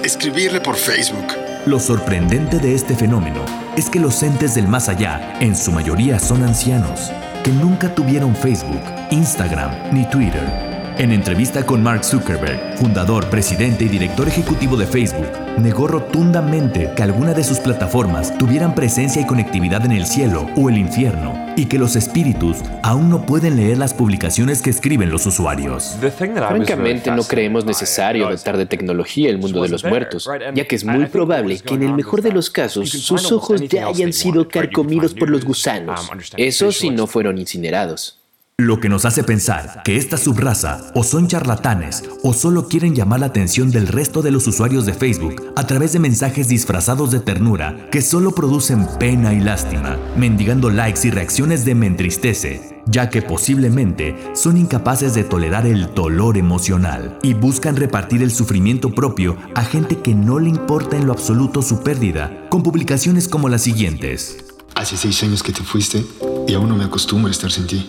Escribirle 0.04 0.62
por 0.62 0.76
Facebook. 0.76 1.28
Lo 1.66 1.80
sorprendente 1.80 2.60
de 2.60 2.76
este 2.76 2.96
fenómeno 2.96 3.44
es 3.76 3.90
que 3.90 4.00
los 4.00 4.22
entes 4.24 4.56
del 4.56 4.68
más 4.68 4.88
allá, 4.88 5.38
en 5.40 5.56
su 5.56 5.72
mayoría 5.72 6.20
son 6.20 6.44
ancianos, 6.44 7.12
que 7.44 7.52
nunca 7.52 7.94
tuvieron 7.94 8.36
Facebook, 8.36 8.84
Instagram 9.10 9.72
ni 9.92 10.08
Twitter 10.10 10.75
en 10.98 11.12
entrevista 11.12 11.66
con 11.66 11.84
Mark 11.84 12.06
Zuckerberg, 12.06 12.78
fundador, 12.78 13.30
presidente 13.30 13.84
y 13.84 13.90
director 13.90 14.28
ejecutivo 14.28 14.78
de 14.78 14.86
Facebook, 14.86 15.28
negó 15.58 15.88
rotundamente 15.88 16.92
que 16.96 17.04
alguna 17.04 17.34
de 17.34 17.44
sus 17.44 17.60
plataformas 17.60 18.38
tuvieran 18.38 18.74
presencia 18.74 19.22
y 19.22 19.26
conectividad 19.26 19.84
en 19.86 19.92
el 19.92 20.06
cielo 20.06 20.50
o 20.56 20.70
el 20.70 20.78
infierno 20.78 21.54
y 21.58 21.66
que 21.66 21.78
los 21.78 21.96
espíritus 21.96 22.58
aún 22.82 23.10
no 23.10 23.26
pueden 23.26 23.58
leer 23.58 23.78
las 23.78 23.94
publicaciones 23.94 24.62
que 24.62 24.70
escriben 24.70 25.10
los 25.10 25.26
usuarios. 25.26 25.98
Francamente 26.18 27.12
no 27.12 27.24
creemos 27.24 27.66
necesario 27.66 28.30
dotar 28.30 28.58
de 28.58 28.66
tecnología 28.66 29.30
el 29.30 29.38
mundo 29.38 29.64
de 29.64 29.70
los 29.70 29.84
muertos, 29.84 30.30
ya 30.54 30.66
que 30.66 30.76
es 30.76 30.86
muy 30.86 31.06
probable 31.08 31.60
que 31.60 31.74
en 31.74 31.84
el 31.84 31.94
mejor 31.94 32.22
de 32.22 32.32
los 32.32 32.50
casos 32.50 32.90
sus 32.90 33.32
ojos 33.32 33.62
ya 33.68 33.88
hayan 33.88 34.14
sido 34.14 34.48
carcomidos 34.48 35.14
por 35.14 35.30
los 35.30 35.44
gusanos. 35.44 36.10
Eso 36.38 36.72
si 36.72 36.90
no 36.90 37.06
fueron 37.06 37.38
incinerados. 37.38 38.25
Lo 38.58 38.80
que 38.80 38.88
nos 38.88 39.04
hace 39.04 39.22
pensar 39.22 39.82
que 39.84 39.98
esta 39.98 40.16
subraza 40.16 40.80
o 40.96 41.04
son 41.04 41.28
charlatanes 41.28 42.06
o 42.24 42.32
solo 42.32 42.70
quieren 42.70 42.96
llamar 42.96 43.20
la 43.20 43.26
atención 43.26 43.70
del 43.70 43.86
resto 43.86 44.22
de 44.22 44.32
los 44.32 44.48
usuarios 44.48 44.86
de 44.86 44.94
Facebook 44.94 45.52
a 45.58 45.68
través 45.68 45.92
de 45.92 46.00
mensajes 46.00 46.48
disfrazados 46.48 47.12
de 47.12 47.20
ternura 47.20 47.90
que 47.92 48.02
solo 48.02 48.32
producen 48.34 48.88
pena 48.98 49.34
y 49.34 49.42
lástima, 49.42 49.98
mendigando 50.16 50.70
likes 50.70 51.06
y 51.06 51.12
reacciones 51.12 51.66
de 51.66 51.76
me 51.76 51.88
entristece, 51.88 52.82
ya 52.86 53.10
que 53.10 53.22
posiblemente 53.22 54.16
son 54.36 54.56
incapaces 54.56 55.14
de 55.14 55.26
tolerar 55.26 55.68
el 55.68 55.94
dolor 55.94 56.38
emocional 56.38 57.20
y 57.24 57.34
buscan 57.34 57.76
repartir 57.76 58.24
el 58.24 58.32
sufrimiento 58.32 58.90
propio 58.96 59.36
a 59.54 59.66
gente 59.66 60.00
que 60.00 60.16
no 60.16 60.40
le 60.40 60.48
importa 60.48 60.96
en 60.96 61.08
lo 61.08 61.12
absoluto 61.12 61.62
su 61.62 61.84
pérdida, 61.84 62.48
con 62.50 62.64
publicaciones 62.64 63.28
como 63.28 63.50
las 63.50 63.64
siguientes. 63.64 64.38
Hace 64.76 64.96
seis 64.96 65.22
años 65.24 65.44
que 65.44 65.52
te 65.52 65.62
fuiste 65.62 66.06
y 66.48 66.54
aún 66.54 66.70
no 66.70 66.78
me 66.78 66.86
acostumbro 66.86 67.28
a 67.28 67.32
estar 67.32 67.52
sin 67.52 67.68
ti. 67.68 67.86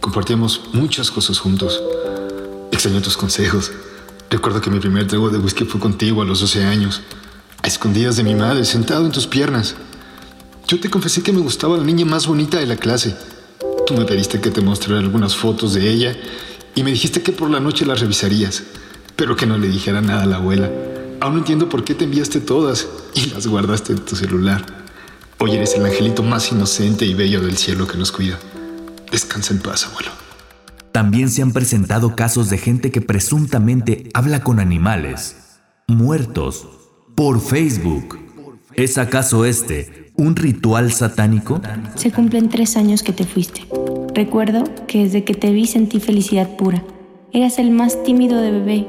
Compartíamos 0.00 0.62
muchas 0.72 1.10
cosas 1.10 1.38
juntos. 1.38 1.80
Extraño 2.72 3.02
tus 3.02 3.18
consejos. 3.18 3.70
Recuerdo 4.30 4.62
que 4.62 4.70
mi 4.70 4.80
primer 4.80 5.06
trago 5.06 5.28
de 5.28 5.38
whisky 5.38 5.64
fue 5.64 5.78
contigo 5.78 6.22
a 6.22 6.24
los 6.24 6.40
12 6.40 6.64
años, 6.64 7.02
a 7.62 7.66
escondidas 7.66 8.16
de 8.16 8.24
mi 8.24 8.34
madre, 8.34 8.64
sentado 8.64 9.04
en 9.04 9.12
tus 9.12 9.26
piernas. 9.26 9.74
Yo 10.66 10.80
te 10.80 10.88
confesé 10.88 11.22
que 11.22 11.32
me 11.32 11.40
gustaba 11.40 11.76
la 11.76 11.84
niña 11.84 12.06
más 12.06 12.26
bonita 12.26 12.58
de 12.58 12.66
la 12.66 12.76
clase. 12.76 13.14
Tú 13.86 13.92
me 13.92 14.06
pediste 14.06 14.40
que 14.40 14.50
te 14.50 14.62
mostrara 14.62 15.00
algunas 15.00 15.36
fotos 15.36 15.74
de 15.74 15.90
ella 15.90 16.16
y 16.74 16.82
me 16.82 16.92
dijiste 16.92 17.20
que 17.22 17.32
por 17.32 17.50
la 17.50 17.60
noche 17.60 17.84
las 17.84 18.00
revisarías, 18.00 18.62
pero 19.16 19.36
que 19.36 19.46
no 19.46 19.58
le 19.58 19.68
dijera 19.68 20.00
nada 20.00 20.22
a 20.22 20.26
la 20.26 20.36
abuela. 20.36 20.70
Aún 21.20 21.34
no 21.34 21.38
entiendo 21.40 21.68
por 21.68 21.84
qué 21.84 21.94
te 21.94 22.04
enviaste 22.04 22.40
todas 22.40 22.86
y 23.14 23.26
las 23.26 23.46
guardaste 23.46 23.92
en 23.92 23.98
tu 23.98 24.16
celular. 24.16 24.64
Hoy 25.38 25.56
eres 25.56 25.74
el 25.74 25.84
angelito 25.84 26.22
más 26.22 26.50
inocente 26.52 27.04
y 27.04 27.12
bello 27.12 27.42
del 27.42 27.58
cielo 27.58 27.86
que 27.86 27.98
nos 27.98 28.12
cuida. 28.12 28.38
Descansa 29.10 29.54
en 29.54 29.60
paz, 29.60 29.86
abuelo. 29.86 30.10
También 30.92 31.30
se 31.30 31.42
han 31.42 31.52
presentado 31.52 32.14
casos 32.16 32.50
de 32.50 32.58
gente 32.58 32.90
que 32.90 33.00
presuntamente 33.00 34.08
habla 34.14 34.42
con 34.42 34.60
animales, 34.60 35.36
muertos, 35.86 36.68
por 37.14 37.40
Facebook. 37.40 38.18
¿Es 38.74 38.98
acaso 38.98 39.44
este 39.44 40.12
un 40.16 40.36
ritual 40.36 40.92
satánico? 40.92 41.60
Se 41.96 42.10
cumplen 42.12 42.48
tres 42.48 42.76
años 42.76 43.02
que 43.02 43.12
te 43.12 43.24
fuiste. 43.24 43.66
Recuerdo 44.14 44.64
que 44.86 45.04
desde 45.04 45.24
que 45.24 45.34
te 45.34 45.50
vi 45.50 45.66
sentí 45.66 46.00
felicidad 46.00 46.56
pura. 46.56 46.82
Eras 47.32 47.58
el 47.58 47.70
más 47.70 48.02
tímido 48.02 48.40
de 48.40 48.50
bebé. 48.50 48.86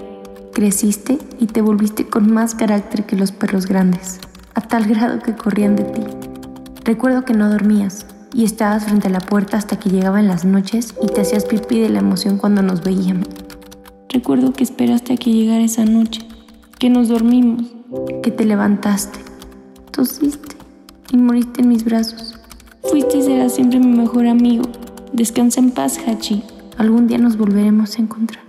Creciste 0.53 1.17
y 1.39 1.47
te 1.47 1.61
volviste 1.61 2.05
con 2.05 2.31
más 2.31 2.55
carácter 2.55 3.05
que 3.05 3.15
los 3.15 3.31
perros 3.31 3.65
grandes, 3.67 4.19
a 4.53 4.61
tal 4.61 4.85
grado 4.85 5.19
que 5.19 5.35
corrían 5.35 5.75
de 5.75 5.83
ti. 5.83 6.01
Recuerdo 6.83 7.23
que 7.23 7.33
no 7.33 7.49
dormías, 7.49 8.05
y 8.33 8.45
estabas 8.45 8.85
frente 8.85 9.07
a 9.07 9.11
la 9.11 9.19
puerta 9.19 9.57
hasta 9.57 9.77
que 9.77 9.89
llegaban 9.89 10.27
las 10.27 10.45
noches 10.45 10.93
y 11.01 11.07
te 11.07 11.21
hacías 11.21 11.45
pipí 11.45 11.79
de 11.79 11.89
la 11.89 11.99
emoción 11.99 12.37
cuando 12.37 12.61
nos 12.61 12.83
veíamos. 12.83 13.27
Recuerdo 14.09 14.53
que 14.53 14.63
esperaste 14.63 15.13
a 15.13 15.17
que 15.17 15.31
llegara 15.31 15.63
esa 15.63 15.85
noche, 15.85 16.21
que 16.79 16.89
nos 16.89 17.07
dormimos, 17.07 17.67
que 18.23 18.31
te 18.31 18.45
levantaste, 18.45 19.19
tosiste 19.91 20.55
y 21.11 21.17
moriste 21.17 21.61
en 21.61 21.69
mis 21.69 21.83
brazos. 21.83 22.37
Fuiste 22.83 23.17
y 23.17 23.21
serás 23.21 23.55
siempre 23.55 23.79
mi 23.79 23.95
mejor 23.95 24.27
amigo. 24.27 24.63
Descansa 25.13 25.59
en 25.59 25.71
paz, 25.71 25.99
Hachi. 26.05 26.43
Algún 26.77 27.07
día 27.07 27.17
nos 27.17 27.37
volveremos 27.37 27.97
a 27.97 28.01
encontrar. 28.01 28.43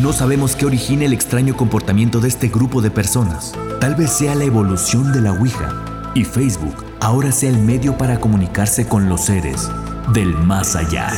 No 0.00 0.12
sabemos 0.12 0.56
qué 0.56 0.66
origina 0.66 1.04
el 1.04 1.12
extraño 1.12 1.56
comportamiento 1.56 2.18
de 2.18 2.28
este 2.28 2.48
grupo 2.48 2.80
de 2.80 2.90
personas. 2.90 3.52
Tal 3.80 3.94
vez 3.94 4.10
sea 4.10 4.34
la 4.34 4.44
evolución 4.44 5.12
de 5.12 5.20
la 5.20 5.32
Ouija 5.32 6.12
y 6.14 6.24
Facebook 6.24 6.83
ahora 7.04 7.32
sea 7.32 7.50
el 7.50 7.58
medio 7.58 7.98
para 7.98 8.18
comunicarse 8.18 8.88
con 8.88 9.10
los 9.10 9.26
seres 9.26 9.68
del 10.14 10.28
más 10.28 10.74
allá. 10.74 11.10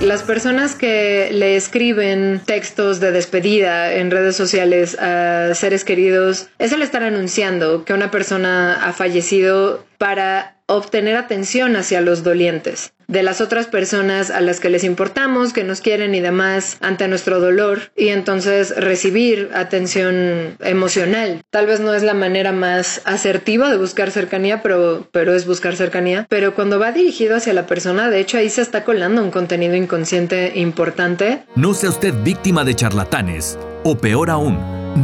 Las 0.00 0.22
personas 0.22 0.74
que 0.74 1.28
le 1.30 1.56
escriben 1.56 2.40
textos 2.46 3.00
de 3.00 3.12
despedida 3.12 3.92
en 3.92 4.10
redes 4.10 4.34
sociales 4.34 4.98
a 4.98 5.54
seres 5.54 5.84
queridos 5.84 6.48
es 6.58 6.72
el 6.72 6.80
estar 6.80 7.02
anunciando 7.02 7.84
que 7.84 7.92
una 7.92 8.10
persona 8.10 8.82
ha 8.82 8.94
fallecido 8.94 9.84
para 9.98 10.56
obtener 10.76 11.16
atención 11.16 11.76
hacia 11.76 12.00
los 12.00 12.22
dolientes 12.22 12.92
de 13.10 13.24
las 13.24 13.40
otras 13.40 13.66
personas 13.66 14.30
a 14.30 14.40
las 14.40 14.60
que 14.60 14.70
les 14.70 14.84
importamos, 14.84 15.52
que 15.52 15.64
nos 15.64 15.80
quieren 15.80 16.14
y 16.14 16.20
demás 16.20 16.76
ante 16.80 17.08
nuestro 17.08 17.40
dolor 17.40 17.90
y 17.96 18.08
entonces 18.08 18.72
recibir 18.76 19.50
atención 19.52 20.56
emocional. 20.60 21.42
Tal 21.50 21.66
vez 21.66 21.80
no 21.80 21.92
es 21.92 22.04
la 22.04 22.14
manera 22.14 22.52
más 22.52 23.02
asertiva 23.04 23.68
de 23.68 23.78
buscar 23.78 24.12
cercanía, 24.12 24.62
pero, 24.62 25.08
pero 25.10 25.34
es 25.34 25.44
buscar 25.44 25.74
cercanía. 25.74 26.26
Pero 26.28 26.54
cuando 26.54 26.78
va 26.78 26.92
dirigido 26.92 27.36
hacia 27.36 27.52
la 27.52 27.66
persona, 27.66 28.10
de 28.10 28.20
hecho 28.20 28.38
ahí 28.38 28.48
se 28.48 28.62
está 28.62 28.84
colando 28.84 29.24
un 29.24 29.32
contenido 29.32 29.74
inconsciente 29.74 30.52
importante. 30.54 31.42
No 31.56 31.74
sea 31.74 31.90
usted 31.90 32.14
víctima 32.22 32.62
de 32.62 32.76
charlatanes 32.76 33.58
o 33.82 33.98
peor 33.98 34.30
aún, 34.30 34.56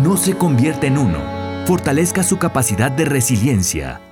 no 0.05 0.17
se 0.17 0.35
convierte 0.35 0.87
en 0.87 0.99
uno. 0.99 1.19
Fortalezca 1.67 2.23
su 2.23 2.39
capacidad 2.39 2.93
de 2.93 3.07
resiliencia. 3.07 4.06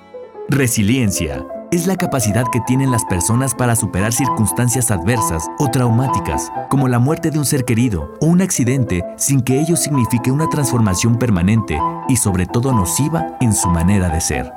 Resiliencia 0.50 1.42
es 1.72 1.86
la 1.86 1.96
capacidad 1.96 2.44
que 2.52 2.60
tienen 2.66 2.90
las 2.90 3.02
personas 3.06 3.54
para 3.54 3.74
superar 3.74 4.12
circunstancias 4.12 4.90
adversas 4.90 5.46
o 5.58 5.70
traumáticas, 5.70 6.52
como 6.68 6.86
la 6.86 6.98
muerte 6.98 7.30
de 7.30 7.38
un 7.38 7.46
ser 7.46 7.64
querido 7.64 8.14
o 8.20 8.26
un 8.26 8.42
accidente, 8.42 9.02
sin 9.16 9.40
que 9.40 9.58
ello 9.58 9.74
signifique 9.74 10.30
una 10.30 10.50
transformación 10.50 11.18
permanente 11.18 11.78
y 12.10 12.16
sobre 12.16 12.44
todo 12.44 12.72
nociva 12.72 13.38
en 13.40 13.54
su 13.54 13.68
manera 13.68 14.10
de 14.10 14.20
ser. 14.20 14.52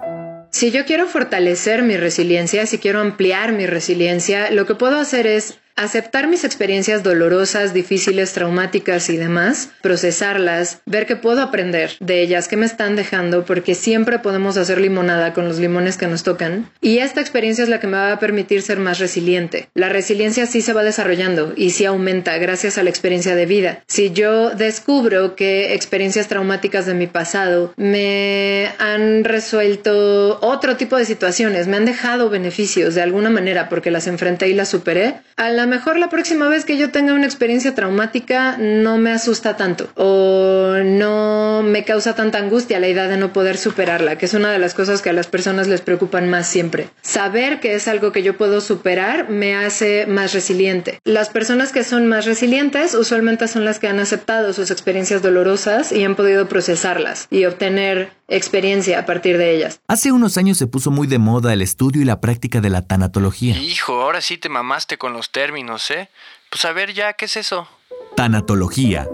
Si 0.52 0.72
yo 0.72 0.86
quiero 0.86 1.08
fortalecer 1.08 1.84
mi 1.84 1.96
resiliencia, 1.96 2.66
si 2.66 2.80
quiero 2.80 3.00
ampliar 3.00 3.54
mi 3.54 3.66
resiliencia, 3.66 4.52
lo 4.52 4.66
que 4.66 4.76
puedo 4.76 5.00
hacer 5.00 5.26
es 5.26 5.58
aceptar 5.78 6.28
mis 6.28 6.44
experiencias 6.44 7.04
dolorosas, 7.04 7.74
difíciles, 7.74 8.34
traumáticas 8.34 9.10
y 9.10 9.18
demás, 9.18 9.70
procesarlas, 9.82 10.82
ver 10.86 11.06
qué 11.06 11.16
puedo 11.16 11.42
aprender 11.42 11.92
de 12.00 12.22
ellas, 12.22 12.48
qué 12.48 12.58
me 12.58 12.66
están 12.66 12.96
dejando, 12.96 13.46
porque 13.46 13.76
siempre 13.76 14.20
podemos 14.20 14.58
hacer 14.58 14.82
limonada 14.82 15.34
con 15.34 15.48
los 15.48 15.60
limones 15.60 15.96
que 15.98 16.08
nos 16.08 16.24
tocan. 16.24 16.70
Y 16.82 16.98
esta 16.98 17.22
experiencia 17.22 17.64
es 17.64 17.70
la 17.70 17.80
que 17.80 17.88
me 17.88 17.98
va 17.98 18.12
a 18.12 18.20
permitir 18.20 18.64
ser 18.64 18.80
más 18.80 19.00
resiliente. 19.00 19.70
La 19.76 19.90
resiliencia 19.90 20.48
sí 20.48 20.62
se 20.62 20.74
va 20.74 20.84
desarrollando 20.84 21.54
y 21.56 21.70
sí 21.70 21.86
aumenta 21.86 22.38
gracias 22.40 22.78
a 22.78 22.84
la 22.84 22.90
experiencia 22.90 23.36
de 23.36 23.46
vida. 23.46 23.84
Si 23.88 24.12
yo 24.12 24.50
descubro 24.50 25.36
que 25.36 25.76
experiencias 25.76 26.28
traumáticas 26.28 26.88
de 26.88 26.96
mi 26.96 27.06
pasado 27.06 27.74
me 27.78 28.72
han 28.80 29.24
resuelto 29.24 30.40
otro 30.42 30.76
tipo 30.76 30.98
de 30.98 31.06
situaciones, 31.06 31.68
me 31.68 31.78
han 31.78 31.86
dejado 31.86 32.32
beneficios 32.32 32.96
de 32.96 33.04
alguna 33.04 33.30
manera 33.30 33.70
porque 33.70 33.92
las 33.92 34.08
enfrenté 34.08 34.50
y 34.50 34.54
las 34.54 34.70
superé, 34.70 35.16
a 35.36 35.52
lo 35.68 35.76
mejor 35.76 36.00
la 36.00 36.08
próxima 36.08 36.48
vez 36.48 36.64
que 36.64 36.78
yo 36.78 36.92
tenga 36.92 37.14
una 37.14 37.26
experiencia 37.26 37.76
traumática 37.76 38.56
no 38.58 38.98
me 38.98 39.12
asusta 39.12 39.58
tanto 39.58 39.90
o 39.96 40.76
no 40.82 41.62
me 41.62 41.84
causa 41.84 42.16
tanta 42.16 42.38
angustia 42.38 42.80
la 42.80 42.88
idea 42.88 43.10
de 43.10 43.18
no 43.18 43.34
poder 43.34 43.58
superarla, 43.58 44.18
que 44.18 44.28
es 44.28 44.34
una 44.34 44.50
de 44.50 44.60
las 44.60 44.74
cosas 44.74 45.02
que 45.02 45.10
a 45.10 45.14
las 45.14 45.28
personas 45.28 45.68
les 45.68 45.82
preocupan 45.82 46.30
más 46.30 46.48
siempre. 46.48 46.90
Saber 47.02 47.60
que 47.60 47.76
es 47.76 47.90
algo 47.90 48.14
que 48.14 48.24
yo 48.24 48.38
puedo 48.38 48.62
superar 48.62 49.30
me 49.30 49.58
hace 49.58 50.06
más 50.08 50.34
resiliente. 50.34 51.02
Las 51.04 51.28
personas 51.28 51.74
que 51.74 51.84
son 51.84 52.08
más 52.08 52.26
resilientes 52.26 52.94
usualmente 52.94 53.50
son 53.50 53.66
las 53.66 53.80
que 53.80 53.90
han 53.90 54.00
aceptado 54.00 54.54
sus 54.54 54.72
experiencias 54.72 55.22
dolorosas 55.22 55.92
y 55.92 56.06
han 56.06 56.16
podido 56.16 56.48
procesarlas 56.48 57.28
y 57.30 57.44
obtener 57.44 58.16
experiencia 58.28 59.00
a 59.00 59.06
partir 59.06 59.38
de 59.38 59.56
ellas. 59.56 59.80
Hace 59.88 60.12
unos 60.12 60.38
años 60.38 60.58
se 60.58 60.68
puso 60.68 60.92
muy 60.92 61.08
de 61.08 61.18
moda 61.18 61.54
el 61.54 61.62
estudio 61.62 62.02
y 62.02 62.06
la 62.06 62.20
práctica 62.20 62.62
de 62.62 62.70
la 62.70 62.82
tanatología. 62.82 63.58
Hijo, 63.58 64.02
ahora 64.02 64.22
sí 64.22 64.38
te 64.38 64.50
mamaste 64.50 64.98
con 64.98 65.14
los 65.14 65.32
términos, 65.32 65.57
¿eh? 65.90 66.10
Pues 66.50 66.66
a 66.66 66.72
ver 66.72 66.94
ya, 66.94 67.14
¿qué 67.14 67.26
es 67.26 67.38
eso? 67.38 67.68
Tanatología. 68.16 69.08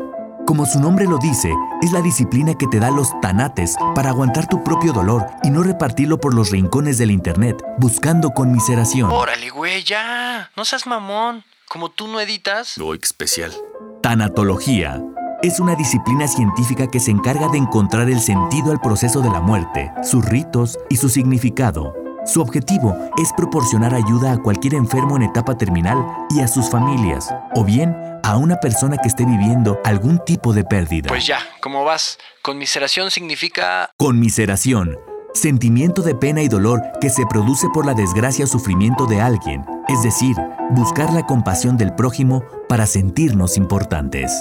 Como 0.46 0.66
su 0.66 0.80
nombre 0.80 1.06
lo 1.06 1.18
dice, 1.18 1.54
es 1.82 1.94
la 1.94 2.02
disciplina 2.02 2.54
que 2.56 2.68
te 2.68 2.80
da 2.80 2.92
los 2.92 3.10
tanates 3.22 3.76
para 3.96 4.10
aguantar 4.10 4.48
tu 4.48 4.62
propio 4.62 4.92
dolor 4.92 5.26
y 5.42 5.50
no 5.50 5.64
repartirlo 5.64 6.20
por 6.20 6.34
los 6.34 6.52
rincones 6.52 6.98
del 6.98 7.12
internet 7.12 7.64
buscando 7.78 8.32
conmiseración. 8.32 9.10
Órale, 9.10 9.50
güey, 9.50 9.84
ya. 9.84 10.52
No 10.58 10.66
seas 10.66 10.86
mamón. 10.86 11.46
Como 11.70 11.90
tú 11.90 12.08
no 12.08 12.20
editas. 12.20 12.78
Lo 12.78 12.94
especial. 12.94 13.54
Tanatología 14.02 15.02
es 15.42 15.60
una 15.60 15.76
disciplina 15.76 16.28
científica 16.28 16.88
que 16.88 17.00
se 17.00 17.12
encarga 17.12 17.48
de 17.48 17.58
encontrar 17.58 18.10
el 18.10 18.20
sentido 18.20 18.72
al 18.72 18.82
proceso 18.82 19.22
de 19.22 19.30
la 19.30 19.40
muerte, 19.40 19.92
sus 20.04 20.24
ritos 20.26 20.78
y 20.90 20.98
su 20.98 21.10
significado. 21.10 22.03
Su 22.26 22.42
objetivo 22.42 22.96
es 23.22 23.34
proporcionar 23.34 23.94
ayuda 23.94 24.32
a 24.32 24.38
cualquier 24.38 24.76
enfermo 24.76 25.18
en 25.18 25.24
etapa 25.24 25.58
terminal 25.58 25.98
y 26.30 26.40
a 26.40 26.48
sus 26.48 26.70
familias, 26.70 27.30
o 27.54 27.66
bien 27.66 27.96
a 28.24 28.38
una 28.38 28.62
persona 28.62 28.98
que 28.98 29.10
esté 29.10 29.26
viviendo 29.26 29.80
algún 29.84 30.20
tipo 30.20 30.54
de 30.54 30.64
pérdida. 30.64 31.10
Pues 31.10 31.28
ya, 31.28 31.40
¿cómo 31.62 31.84
vas? 31.84 32.18
Conmiseración 32.42 33.12
significa... 33.12 33.92
Conmiseración. 33.98 34.98
Sentimiento 35.34 36.02
de 36.02 36.16
pena 36.16 36.42
y 36.44 36.48
dolor 36.48 36.82
que 37.02 37.10
se 37.10 37.26
produce 37.26 37.68
por 37.74 37.86
la 37.86 37.94
desgracia 37.94 38.46
o 38.46 38.48
sufrimiento 38.48 39.06
de 39.06 39.20
alguien, 39.20 39.66
es 39.90 40.02
decir, 40.02 40.38
buscar 40.70 41.12
la 41.12 41.26
compasión 41.26 41.76
del 41.76 41.94
prójimo 41.94 42.46
para 42.70 42.86
sentirnos 42.86 43.58
importantes. 43.58 44.32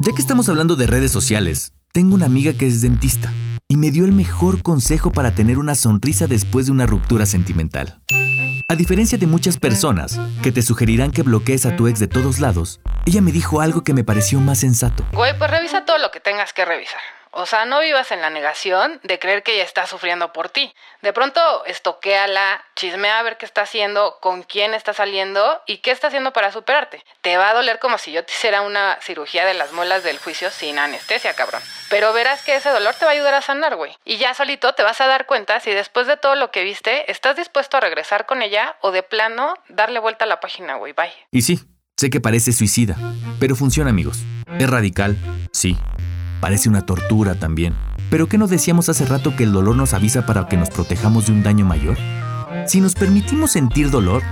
Ya 0.00 0.12
que 0.12 0.20
estamos 0.20 0.48
hablando 0.48 0.74
de 0.74 0.88
redes 0.88 1.12
sociales, 1.12 1.74
tengo 1.92 2.16
una 2.16 2.26
amiga 2.26 2.54
que 2.54 2.66
es 2.66 2.80
dentista 2.80 3.32
y 3.74 3.76
me 3.76 3.90
dio 3.90 4.04
el 4.04 4.12
mejor 4.12 4.62
consejo 4.62 5.10
para 5.10 5.34
tener 5.34 5.58
una 5.58 5.74
sonrisa 5.74 6.28
después 6.28 6.66
de 6.66 6.72
una 6.72 6.86
ruptura 6.86 7.26
sentimental. 7.26 8.00
A 8.68 8.76
diferencia 8.76 9.18
de 9.18 9.26
muchas 9.26 9.58
personas 9.58 10.20
que 10.44 10.52
te 10.52 10.62
sugerirán 10.62 11.10
que 11.10 11.22
bloquees 11.22 11.66
a 11.66 11.74
tu 11.74 11.88
ex 11.88 11.98
de 11.98 12.06
todos 12.06 12.38
lados, 12.38 12.80
ella 13.04 13.20
me 13.20 13.32
dijo 13.32 13.60
algo 13.60 13.82
que 13.82 13.92
me 13.92 14.04
pareció 14.04 14.38
más 14.38 14.60
sensato. 14.60 15.04
Güey, 15.12 15.36
pues 15.36 15.50
revisa 15.50 15.84
todo 15.84 15.98
lo 15.98 16.12
que 16.12 16.20
tengas 16.20 16.52
que 16.52 16.64
revisar. 16.64 17.00
O 17.36 17.46
sea, 17.46 17.64
no 17.64 17.80
vivas 17.80 18.12
en 18.12 18.20
la 18.20 18.30
negación 18.30 19.00
de 19.02 19.18
creer 19.18 19.42
que 19.42 19.54
ella 19.54 19.64
está 19.64 19.88
sufriendo 19.88 20.32
por 20.32 20.50
ti. 20.50 20.72
De 21.02 21.12
pronto, 21.12 21.64
estoquéala, 21.66 22.64
chismea 22.76 23.18
a 23.18 23.22
ver 23.24 23.38
qué 23.38 23.44
está 23.44 23.62
haciendo, 23.62 24.18
con 24.20 24.44
quién 24.44 24.72
está 24.72 24.92
saliendo 24.92 25.60
y 25.66 25.78
qué 25.78 25.90
está 25.90 26.06
haciendo 26.06 26.32
para 26.32 26.52
superarte. 26.52 27.04
Te 27.22 27.36
va 27.36 27.50
a 27.50 27.54
doler 27.54 27.80
como 27.80 27.98
si 27.98 28.12
yo 28.12 28.24
te 28.24 28.32
hiciera 28.32 28.62
una 28.62 28.98
cirugía 29.02 29.44
de 29.44 29.54
las 29.54 29.72
muelas 29.72 30.04
del 30.04 30.18
juicio 30.18 30.48
sin 30.50 30.78
anestesia, 30.78 31.34
cabrón. 31.34 31.60
Pero 31.90 32.12
verás 32.12 32.42
que 32.42 32.54
ese 32.54 32.70
dolor 32.70 32.94
te 32.94 33.04
va 33.04 33.10
a 33.10 33.14
ayudar 33.14 33.34
a 33.34 33.42
sanar, 33.42 33.74
güey. 33.74 33.96
Y 34.04 34.18
ya 34.18 34.32
solito 34.34 34.74
te 34.74 34.84
vas 34.84 35.00
a 35.00 35.08
dar 35.08 35.26
cuenta 35.26 35.58
si 35.58 35.72
después 35.72 36.06
de 36.06 36.16
todo 36.16 36.36
lo 36.36 36.52
que 36.52 36.62
viste, 36.62 37.10
estás 37.10 37.34
dispuesto 37.34 37.78
a 37.78 37.80
regresar 37.80 38.26
con 38.26 38.42
ella 38.42 38.76
o 38.80 38.92
de 38.92 39.02
plano 39.02 39.54
darle 39.68 39.98
vuelta 39.98 40.24
a 40.24 40.28
la 40.28 40.38
página, 40.38 40.76
güey. 40.76 40.92
Bye. 40.92 41.12
Y 41.32 41.42
sí, 41.42 41.58
sé 41.96 42.10
que 42.10 42.20
parece 42.20 42.52
suicida, 42.52 42.94
pero 43.40 43.56
funciona, 43.56 43.90
amigos. 43.90 44.18
Es 44.60 44.70
radical, 44.70 45.16
sí 45.52 45.76
Parece 46.44 46.68
una 46.68 46.84
tortura 46.84 47.34
también. 47.34 47.74
¿Pero 48.10 48.28
qué 48.28 48.36
no 48.36 48.46
decíamos 48.46 48.90
hace 48.90 49.06
rato 49.06 49.34
que 49.34 49.44
el 49.44 49.52
dolor 49.52 49.76
nos 49.76 49.94
avisa 49.94 50.26
para 50.26 50.46
que 50.46 50.58
nos 50.58 50.68
protejamos 50.68 51.24
de 51.24 51.32
un 51.32 51.42
daño 51.42 51.64
mayor? 51.64 51.96
Si 52.66 52.82
nos 52.82 52.92
permitimos 52.92 53.52
sentir 53.52 53.90
dolor, 53.90 54.22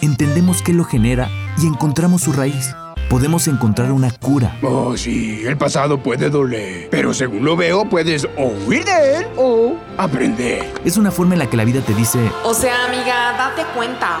entendemos 0.00 0.62
qué 0.62 0.72
lo 0.72 0.82
genera 0.82 1.30
y 1.62 1.68
encontramos 1.68 2.22
su 2.22 2.32
raíz. 2.32 2.74
Podemos 3.08 3.46
encontrar 3.46 3.92
una 3.92 4.10
cura. 4.10 4.58
Oh, 4.62 4.96
sí, 4.96 5.42
el 5.46 5.56
pasado 5.56 6.02
puede 6.02 6.28
doler, 6.28 6.88
pero 6.90 7.14
según 7.14 7.44
lo 7.44 7.54
veo, 7.54 7.88
puedes 7.88 8.26
o 8.36 8.48
huir 8.66 8.84
de 8.84 9.18
él 9.18 9.26
o 9.36 9.76
aprender. 9.96 10.74
Es 10.84 10.96
una 10.96 11.12
forma 11.12 11.34
en 11.34 11.38
la 11.38 11.48
que 11.48 11.56
la 11.56 11.64
vida 11.64 11.82
te 11.82 11.94
dice... 11.94 12.18
O 12.42 12.52
sea, 12.52 12.86
amiga, 12.86 13.36
date 13.38 13.62
cuenta. 13.76 14.18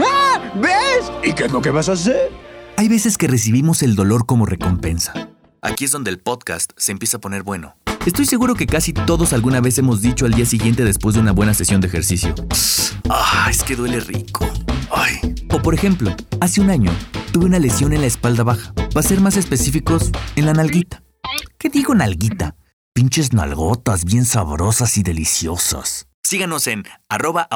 ¡Ah! 0.00 0.40
¿Ves? 0.56 1.12
¿Y 1.22 1.32
qué 1.32 1.44
es 1.44 1.52
lo 1.52 1.62
que 1.62 1.70
vas 1.70 1.88
a 1.90 1.92
hacer? 1.92 2.32
Hay 2.76 2.88
veces 2.88 3.16
que 3.16 3.28
recibimos 3.28 3.84
el 3.84 3.94
dolor 3.94 4.26
como 4.26 4.46
recompensa. 4.46 5.28
Aquí 5.60 5.84
es 5.84 5.90
donde 5.90 6.10
el 6.10 6.18
podcast 6.18 6.72
se 6.76 6.92
empieza 6.92 7.16
a 7.16 7.20
poner 7.20 7.42
bueno. 7.42 7.76
Estoy 8.06 8.26
seguro 8.26 8.54
que 8.54 8.66
casi 8.66 8.92
todos 8.92 9.32
alguna 9.32 9.60
vez 9.60 9.76
hemos 9.78 10.00
dicho 10.00 10.24
al 10.24 10.32
día 10.32 10.46
siguiente 10.46 10.84
después 10.84 11.14
de 11.14 11.20
una 11.20 11.32
buena 11.32 11.52
sesión 11.52 11.80
de 11.80 11.88
ejercicio. 11.88 12.34
Ah, 13.10 13.48
es 13.50 13.62
que 13.62 13.76
duele 13.76 14.00
rico. 14.00 14.48
Ay. 14.90 15.34
O 15.50 15.60
por 15.60 15.74
ejemplo, 15.74 16.14
hace 16.40 16.60
un 16.60 16.70
año 16.70 16.92
tuve 17.32 17.46
una 17.46 17.58
lesión 17.58 17.92
en 17.92 18.02
la 18.02 18.06
espalda 18.06 18.44
baja. 18.44 18.72
Para 18.74 19.02
ser 19.02 19.20
más 19.20 19.36
específicos, 19.36 20.10
en 20.36 20.46
la 20.46 20.52
nalguita. 20.52 21.02
¿Qué 21.58 21.68
digo 21.68 21.94
nalguita? 21.94 22.54
Pinches 22.94 23.32
nalgotas 23.32 24.04
bien 24.04 24.24
sabrosas 24.24 24.96
y 24.96 25.02
deliciosas. 25.02 26.08
Síganos 26.22 26.66
en 26.66 26.84
arroba 27.08 27.48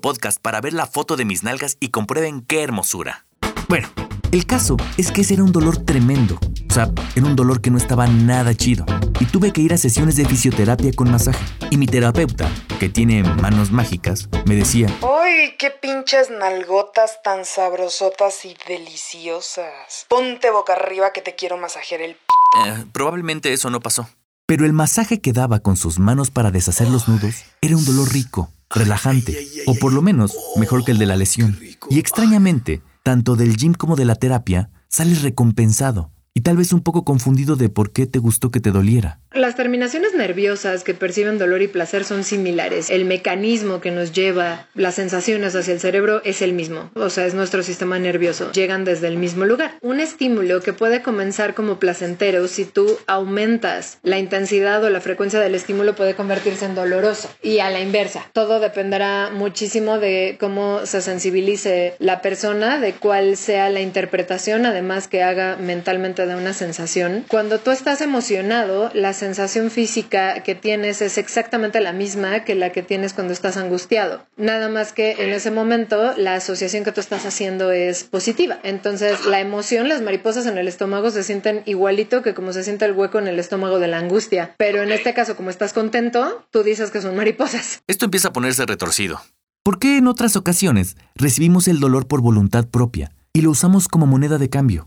podcast 0.00 0.40
para 0.40 0.60
ver 0.60 0.72
la 0.72 0.86
foto 0.86 1.16
de 1.16 1.24
mis 1.24 1.42
nalgas 1.42 1.76
y 1.80 1.88
comprueben 1.88 2.42
qué 2.42 2.62
hermosura. 2.62 3.26
Bueno, 3.68 3.88
el 4.34 4.46
caso 4.46 4.76
es 4.96 5.12
que 5.12 5.20
ese 5.20 5.34
era 5.34 5.44
un 5.44 5.52
dolor 5.52 5.84
tremendo. 5.84 6.40
O 6.68 6.74
sea, 6.74 6.90
era 7.14 7.24
un 7.24 7.36
dolor 7.36 7.60
que 7.60 7.70
no 7.70 7.78
estaba 7.78 8.08
nada 8.08 8.52
chido. 8.52 8.84
Y 9.20 9.26
tuve 9.26 9.52
que 9.52 9.60
ir 9.60 9.72
a 9.72 9.78
sesiones 9.78 10.16
de 10.16 10.24
fisioterapia 10.24 10.90
con 10.92 11.08
masaje. 11.08 11.38
Y 11.70 11.76
mi 11.76 11.86
terapeuta, 11.86 12.50
que 12.80 12.88
tiene 12.88 13.22
manos 13.22 13.70
mágicas, 13.70 14.28
me 14.44 14.56
decía... 14.56 14.88
¡Uy, 15.02 15.54
qué 15.56 15.70
pinches 15.70 16.30
nalgotas 16.30 17.22
tan 17.22 17.44
sabrosotas 17.44 18.44
y 18.44 18.56
deliciosas! 18.66 20.06
Ponte 20.08 20.50
boca 20.50 20.72
arriba 20.72 21.12
que 21.12 21.20
te 21.20 21.36
quiero 21.36 21.56
masajear 21.56 22.00
el... 22.00 22.10
Eh, 22.10 22.84
probablemente 22.92 23.52
eso 23.52 23.70
no 23.70 23.78
pasó. 23.78 24.08
Pero 24.46 24.66
el 24.66 24.72
masaje 24.72 25.20
que 25.20 25.32
daba 25.32 25.60
con 25.60 25.76
sus 25.76 26.00
manos 26.00 26.32
para 26.32 26.50
deshacer 26.50 26.88
los 26.88 27.06
nudos 27.06 27.44
era 27.60 27.76
un 27.76 27.84
dolor 27.84 28.12
rico, 28.12 28.50
relajante, 28.68 29.46
o 29.66 29.74
por 29.76 29.92
lo 29.92 30.02
menos 30.02 30.36
mejor 30.56 30.84
que 30.84 30.90
el 30.90 30.98
de 30.98 31.06
la 31.06 31.14
lesión. 31.14 31.56
Y 31.88 32.00
extrañamente, 32.00 32.82
tanto 33.04 33.36
del 33.36 33.56
gym 33.56 33.74
como 33.74 33.96
de 33.96 34.06
la 34.06 34.14
terapia, 34.14 34.70
sales 34.88 35.20
recompensado 35.20 36.10
y 36.32 36.40
tal 36.40 36.56
vez 36.56 36.72
un 36.72 36.80
poco 36.80 37.04
confundido 37.04 37.54
de 37.54 37.68
por 37.68 37.92
qué 37.92 38.06
te 38.06 38.18
gustó 38.18 38.50
que 38.50 38.60
te 38.60 38.72
doliera. 38.72 39.20
Las 39.34 39.56
terminaciones 39.56 40.14
nerviosas 40.14 40.84
que 40.84 40.94
perciben 40.94 41.38
dolor 41.38 41.60
y 41.60 41.66
placer 41.66 42.04
son 42.04 42.22
similares. 42.22 42.88
El 42.88 43.04
mecanismo 43.04 43.80
que 43.80 43.90
nos 43.90 44.12
lleva 44.12 44.68
las 44.74 44.94
sensaciones 44.94 45.56
hacia 45.56 45.74
el 45.74 45.80
cerebro 45.80 46.22
es 46.24 46.40
el 46.40 46.52
mismo, 46.52 46.92
o 46.94 47.10
sea, 47.10 47.26
es 47.26 47.34
nuestro 47.34 47.64
sistema 47.64 47.98
nervioso. 47.98 48.52
Llegan 48.52 48.84
desde 48.84 49.08
el 49.08 49.16
mismo 49.16 49.44
lugar. 49.44 49.72
Un 49.80 49.98
estímulo 49.98 50.60
que 50.60 50.72
puede 50.72 51.02
comenzar 51.02 51.54
como 51.54 51.80
placentero 51.80 52.46
si 52.46 52.64
tú 52.64 52.96
aumentas 53.08 53.98
la 54.04 54.20
intensidad 54.20 54.84
o 54.84 54.88
la 54.88 55.00
frecuencia 55.00 55.40
del 55.40 55.56
estímulo 55.56 55.96
puede 55.96 56.14
convertirse 56.14 56.66
en 56.66 56.76
doloroso. 56.76 57.28
Y 57.42 57.58
a 57.58 57.70
la 57.70 57.80
inversa, 57.80 58.30
todo 58.34 58.60
dependerá 58.60 59.30
muchísimo 59.30 59.98
de 59.98 60.36
cómo 60.38 60.86
se 60.86 61.02
sensibilice 61.02 61.96
la 61.98 62.22
persona, 62.22 62.78
de 62.78 62.92
cuál 62.92 63.36
sea 63.36 63.68
la 63.68 63.80
interpretación, 63.80 64.64
además 64.64 65.08
que 65.08 65.24
haga 65.24 65.56
mentalmente 65.56 66.24
de 66.24 66.36
una 66.36 66.52
sensación. 66.52 67.24
Cuando 67.26 67.58
tú 67.58 67.72
estás 67.72 68.00
emocionado, 68.00 68.92
la 68.94 69.12
sensación 69.24 69.70
física 69.70 70.42
que 70.42 70.54
tienes 70.54 71.00
es 71.00 71.16
exactamente 71.16 71.80
la 71.80 71.94
misma 71.94 72.44
que 72.44 72.54
la 72.54 72.72
que 72.72 72.82
tienes 72.82 73.14
cuando 73.14 73.32
estás 73.32 73.56
angustiado. 73.56 74.26
Nada 74.36 74.68
más 74.68 74.92
que 74.92 75.12
en 75.12 75.32
ese 75.32 75.50
momento 75.50 76.12
la 76.18 76.34
asociación 76.34 76.84
que 76.84 76.92
tú 76.92 77.00
estás 77.00 77.24
haciendo 77.24 77.72
es 77.72 78.04
positiva. 78.04 78.58
Entonces 78.62 79.24
la 79.24 79.40
emoción, 79.40 79.88
las 79.88 80.02
mariposas 80.02 80.44
en 80.44 80.58
el 80.58 80.68
estómago 80.68 81.10
se 81.10 81.22
sienten 81.22 81.62
igualito 81.64 82.20
que 82.20 82.34
como 82.34 82.52
se 82.52 82.64
siente 82.64 82.84
el 82.84 82.92
hueco 82.92 83.18
en 83.18 83.26
el 83.26 83.38
estómago 83.38 83.78
de 83.78 83.88
la 83.88 83.96
angustia. 83.96 84.54
Pero 84.58 84.82
en 84.82 84.92
este 84.92 85.14
caso, 85.14 85.36
como 85.36 85.48
estás 85.48 85.72
contento, 85.72 86.46
tú 86.50 86.62
dices 86.62 86.90
que 86.90 87.00
son 87.00 87.16
mariposas. 87.16 87.80
Esto 87.86 88.04
empieza 88.04 88.28
a 88.28 88.32
ponerse 88.34 88.66
retorcido. 88.66 89.22
¿Por 89.62 89.78
qué 89.78 89.96
en 89.96 90.06
otras 90.06 90.36
ocasiones 90.36 90.98
recibimos 91.14 91.66
el 91.66 91.80
dolor 91.80 92.06
por 92.08 92.20
voluntad 92.20 92.66
propia 92.66 93.12
y 93.32 93.40
lo 93.40 93.50
usamos 93.50 93.88
como 93.88 94.04
moneda 94.04 94.36
de 94.36 94.50
cambio? 94.50 94.84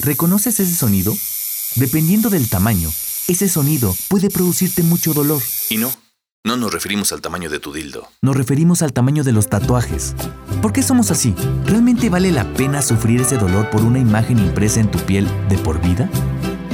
¿Reconoces 0.00 0.58
ese 0.58 0.74
sonido? 0.74 1.12
Dependiendo 1.74 2.30
del 2.30 2.48
tamaño, 2.48 2.88
ese 3.28 3.48
sonido 3.48 3.94
puede 4.08 4.30
producirte 4.30 4.82
mucho 4.82 5.12
dolor. 5.12 5.42
Y 5.68 5.78
no, 5.78 5.90
no 6.44 6.56
nos 6.56 6.72
referimos 6.72 7.12
al 7.12 7.20
tamaño 7.20 7.50
de 7.50 7.58
tu 7.58 7.72
dildo. 7.72 8.08
Nos 8.22 8.36
referimos 8.36 8.82
al 8.82 8.92
tamaño 8.92 9.24
de 9.24 9.32
los 9.32 9.48
tatuajes. 9.48 10.14
¿Por 10.62 10.72
qué 10.72 10.82
somos 10.82 11.10
así? 11.10 11.34
¿Realmente 11.64 12.08
vale 12.08 12.30
la 12.30 12.52
pena 12.54 12.82
sufrir 12.82 13.20
ese 13.20 13.36
dolor 13.36 13.68
por 13.70 13.82
una 13.82 13.98
imagen 13.98 14.38
impresa 14.38 14.80
en 14.80 14.90
tu 14.90 14.98
piel 15.00 15.26
de 15.48 15.58
por 15.58 15.80
vida? 15.80 16.08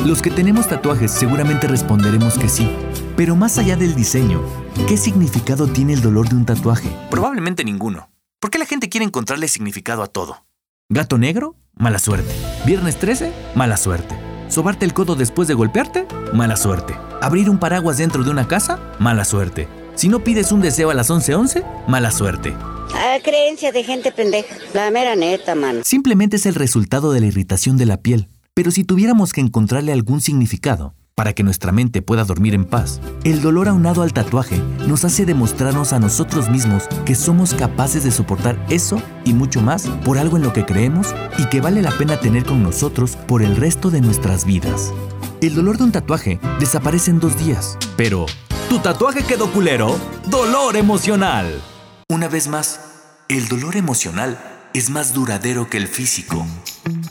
Los 0.05 0.21
que 0.21 0.31
tenemos 0.31 0.69
tatuajes 0.69 1.11
seguramente 1.11 1.69
responderemos 1.69 2.37
que 2.39 2.49
sí. 2.49 2.71
Pero 3.17 3.35
más 3.35 3.57
allá 3.57 3.77
del 3.77 3.95
diseño, 3.95 4.43
¿qué 4.89 4.97
significado 4.97 5.67
tiene 5.69 5.95
el 5.95 6.03
dolor 6.03 6.29
de 6.29 6.37
un 6.37 6.45
tatuaje? 6.45 6.89
Probablemente 7.11 7.65
ninguno. 7.65 8.11
¿Por 8.41 8.51
qué 8.51 8.59
la 8.59 8.67
gente 8.67 8.89
quiere 8.89 9.07
encontrarle 9.07 9.49
significado 9.49 10.03
a 10.03 10.07
todo? 10.07 10.45
Gato 10.89 11.17
negro, 11.17 11.57
mala 11.75 11.99
suerte. 11.99 12.35
Viernes 12.67 12.99
13, 12.99 13.33
mala 13.55 13.77
suerte. 13.77 14.22
Sobarte 14.53 14.85
el 14.85 14.93
codo 14.93 15.15
después 15.15 15.49
de 15.49 15.55
golpearte, 15.55 16.07
mala 16.35 16.59
suerte. 16.59 16.95
Abrir 17.23 17.49
un 17.49 17.59
paraguas 17.59 17.97
dentro 17.97 18.23
de 18.23 18.29
una 18.29 18.47
casa, 18.47 18.79
mala 18.99 19.25
suerte. 19.25 19.67
Si 19.95 20.09
no 20.09 20.23
pides 20.23 20.53
un 20.53 20.61
deseo 20.61 20.91
a 20.91 20.95
las 20.95 21.09
11:11, 21.09 21.65
mala 21.89 22.11
suerte. 22.11 22.55
Ah, 22.95 23.17
creencia 23.25 23.73
de 23.73 23.83
gente 23.83 24.13
pendeja. 24.13 24.55
La 24.75 24.91
mera 24.91 25.17
neta, 25.17 25.55
mano. 25.55 25.81
Simplemente 25.85 26.37
es 26.37 26.45
el 26.45 26.55
resultado 26.55 27.13
de 27.13 27.21
la 27.21 27.29
irritación 27.29 27.79
de 27.79 27.87
la 27.87 28.03
piel. 28.03 28.29
Pero 28.53 28.71
si 28.71 28.85
tuviéramos 28.85 29.33
que 29.33 29.41
encontrarle 29.41 29.91
algún 29.91 30.21
significado, 30.21 30.95
para 31.15 31.33
que 31.33 31.43
nuestra 31.43 31.73
mente 31.73 32.03
pueda 32.03 32.25
dormir 32.25 32.55
en 32.55 32.65
paz. 32.65 33.01
El 33.25 33.43
dolor 33.43 33.69
aunado 33.69 34.03
al 34.03 34.13
tatuaje 34.13 34.59
nos 34.87 35.05
hace 35.05 35.25
demostrarnos 35.25 35.93
a 35.93 35.99
nosotros 35.99 36.49
mismos 36.51 36.89
que 37.05 37.15
somos 37.15 37.55
capaces 37.55 38.05
de 38.05 38.11
soportar 38.11 38.59
eso 38.69 39.01
y 39.25 39.33
mucho 39.33 39.61
más 39.61 39.87
por 40.05 40.19
algo 40.19 40.37
en 40.37 40.43
lo 40.43 40.53
que 40.53 40.65
creemos 40.65 41.15
y 41.39 41.47
que 41.47 41.61
vale 41.61 41.83
la 41.83 41.91
pena 41.93 42.19
tener 42.21 42.45
con 42.45 42.63
nosotros 42.63 43.17
por 43.17 43.43
el 43.43 43.57
resto 43.57 43.91
de 43.91 44.01
nuestras 44.01 44.45
vidas. 44.45 44.93
El 45.41 45.55
dolor 45.55 45.77
de 45.77 45.85
un 45.85 45.93
tatuaje 45.93 46.39
desaparece 46.61 47.11
en 47.11 47.21
dos 47.21 47.37
días, 47.37 47.77
pero 47.97 48.27
¿tu 48.69 48.79
tatuaje 48.79 49.25
quedó 49.25 49.51
culero? 49.51 49.99
Dolor 50.27 50.77
emocional. 50.77 51.61
Una 52.09 52.29
vez 52.29 52.47
más, 52.49 52.81
el 53.29 53.49
dolor 53.49 53.77
emocional 53.77 54.39
es 54.75 54.91
más 54.91 55.13
duradero 55.15 55.69
que 55.69 55.79
el 55.79 55.89
físico. 55.89 56.47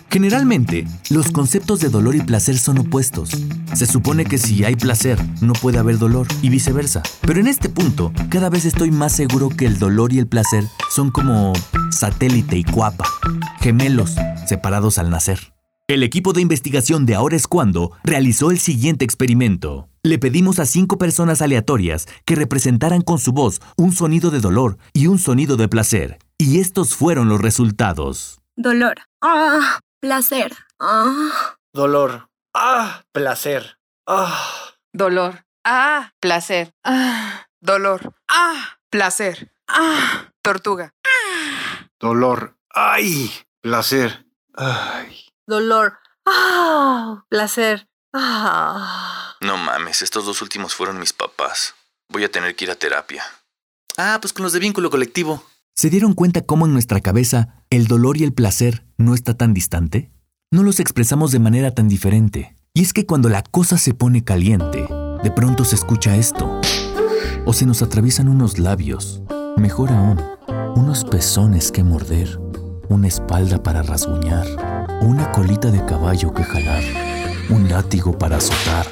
Generalmente, 0.09 0.85
los 1.09 1.31
conceptos 1.31 1.79
de 1.79 1.89
dolor 1.89 2.15
y 2.15 2.21
placer 2.21 2.57
son 2.57 2.79
opuestos. 2.79 3.29
Se 3.73 3.85
supone 3.85 4.25
que 4.25 4.37
si 4.37 4.63
hay 4.65 4.75
placer, 4.75 5.17
no 5.41 5.53
puede 5.53 5.79
haber 5.79 5.97
dolor 5.97 6.27
y 6.41 6.49
viceversa. 6.49 7.01
Pero 7.21 7.39
en 7.39 7.47
este 7.47 7.69
punto, 7.69 8.11
cada 8.29 8.49
vez 8.49 8.65
estoy 8.65 8.91
más 8.91 9.13
seguro 9.13 9.49
que 9.49 9.65
el 9.65 9.79
dolor 9.79 10.11
y 10.11 10.19
el 10.19 10.27
placer 10.27 10.65
son 10.89 11.11
como 11.11 11.53
satélite 11.91 12.57
y 12.57 12.63
cuapa, 12.63 13.05
gemelos 13.61 14.15
separados 14.45 14.97
al 14.97 15.09
nacer. 15.09 15.53
El 15.87 16.03
equipo 16.03 16.33
de 16.33 16.41
investigación 16.41 17.05
de 17.05 17.15
Ahora 17.15 17.35
es 17.35 17.47
Cuando 17.47 17.91
realizó 18.03 18.51
el 18.51 18.59
siguiente 18.59 19.05
experimento. 19.05 19.89
Le 20.03 20.19
pedimos 20.19 20.59
a 20.59 20.65
cinco 20.65 20.97
personas 20.97 21.41
aleatorias 21.41 22.07
que 22.25 22.35
representaran 22.35 23.01
con 23.01 23.19
su 23.19 23.33
voz 23.33 23.61
un 23.77 23.91
sonido 23.91 24.31
de 24.31 24.39
dolor 24.39 24.77
y 24.93 25.07
un 25.07 25.19
sonido 25.19 25.57
de 25.57 25.67
placer. 25.67 26.17
Y 26.37 26.59
estos 26.59 26.95
fueron 26.95 27.29
los 27.29 27.41
resultados. 27.41 28.40
Dolor. 28.61 29.07
Ah, 29.23 29.79
placer. 29.99 30.55
Ah. 30.79 31.55
Dolor. 31.73 32.29
Ah, 32.53 33.01
placer. 33.11 33.79
Ah. 34.07 34.75
Dolor. 34.93 35.45
Ah, 35.65 36.13
placer. 36.19 36.71
Ah. 36.83 37.47
Dolor. 37.59 38.13
Ah, 38.29 38.77
placer. 38.91 39.51
Ah, 39.67 40.29
tortuga. 40.43 40.93
Dolor. 41.99 42.55
Ay, 42.69 43.31
placer. 43.61 44.27
Ay. 44.53 45.25
Dolor. 45.47 45.97
Ah, 46.27 47.25
placer. 47.29 47.87
Ah. 48.13 49.37
No 49.41 49.57
mames, 49.57 50.03
estos 50.03 50.23
dos 50.23 50.43
últimos 50.43 50.75
fueron 50.75 50.99
mis 50.99 51.13
papás. 51.13 51.73
Voy 52.09 52.23
a 52.25 52.31
tener 52.31 52.55
que 52.55 52.65
ir 52.65 52.71
a 52.71 52.75
terapia. 52.75 53.25
Ah, 53.97 54.19
pues 54.21 54.33
con 54.33 54.43
los 54.43 54.53
de 54.53 54.59
vínculo 54.59 54.91
colectivo. 54.91 55.43
¿Se 55.75 55.89
dieron 55.89 56.13
cuenta 56.13 56.41
cómo 56.41 56.65
en 56.65 56.73
nuestra 56.73 56.99
cabeza 57.01 57.63
el 57.69 57.87
dolor 57.87 58.17
y 58.17 58.23
el 58.23 58.33
placer 58.33 58.85
no 58.97 59.15
está 59.15 59.33
tan 59.33 59.53
distante? 59.53 60.11
No 60.51 60.63
los 60.63 60.79
expresamos 60.79 61.31
de 61.31 61.39
manera 61.39 61.71
tan 61.71 61.87
diferente. 61.87 62.55
Y 62.73 62.81
es 62.81 62.93
que 62.93 63.05
cuando 63.05 63.29
la 63.29 63.41
cosa 63.41 63.77
se 63.77 63.93
pone 63.93 64.23
caliente, 64.23 64.85
de 65.23 65.31
pronto 65.31 65.65
se 65.65 65.75
escucha 65.75 66.15
esto. 66.17 66.61
O 67.45 67.53
se 67.53 67.65
nos 67.65 67.81
atraviesan 67.81 68.27
unos 68.27 68.59
labios. 68.59 69.23
Mejor 69.57 69.91
aún, 69.91 70.21
unos 70.75 71.03
pezones 71.05 71.71
que 71.71 71.83
morder. 71.83 72.39
Una 72.89 73.07
espalda 73.07 73.63
para 73.63 73.81
rasguñar. 73.81 74.45
Una 75.01 75.31
colita 75.31 75.71
de 75.71 75.83
caballo 75.85 76.33
que 76.33 76.43
jalar. 76.43 76.83
Un 77.49 77.69
látigo 77.69 78.17
para 78.17 78.37
azotar. 78.37 78.85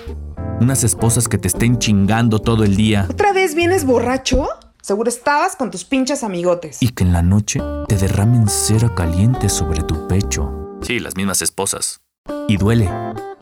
Unas 0.60 0.84
esposas 0.84 1.28
que 1.28 1.38
te 1.38 1.50
estén 1.50 1.78
chingando 1.78 2.40
todo 2.40 2.64
el 2.64 2.76
día. 2.76 3.06
¿Otra 3.10 3.32
vez 3.34 3.54
vienes 3.54 3.86
borracho? 3.86 4.48
Seguro 4.82 5.10
estabas 5.10 5.56
con 5.56 5.72
tus 5.72 5.84
pinches 5.84 6.24
amigotes. 6.24 6.82
Y 6.82 6.90
que 6.90 7.04
en 7.04 7.14
la 7.14 7.22
noche 7.22 7.60
te 7.88 7.96
derramen 7.96 8.48
cera 8.48 8.94
caliente 8.96 9.50
sobre 9.50 9.84
tu 9.84 10.08
pecho. 10.08 10.78
Sí, 10.82 11.00
las 11.00 11.16
mismas 11.16 11.42
esposas. 11.42 12.02
Y 12.48 12.58
duele, 12.58 12.90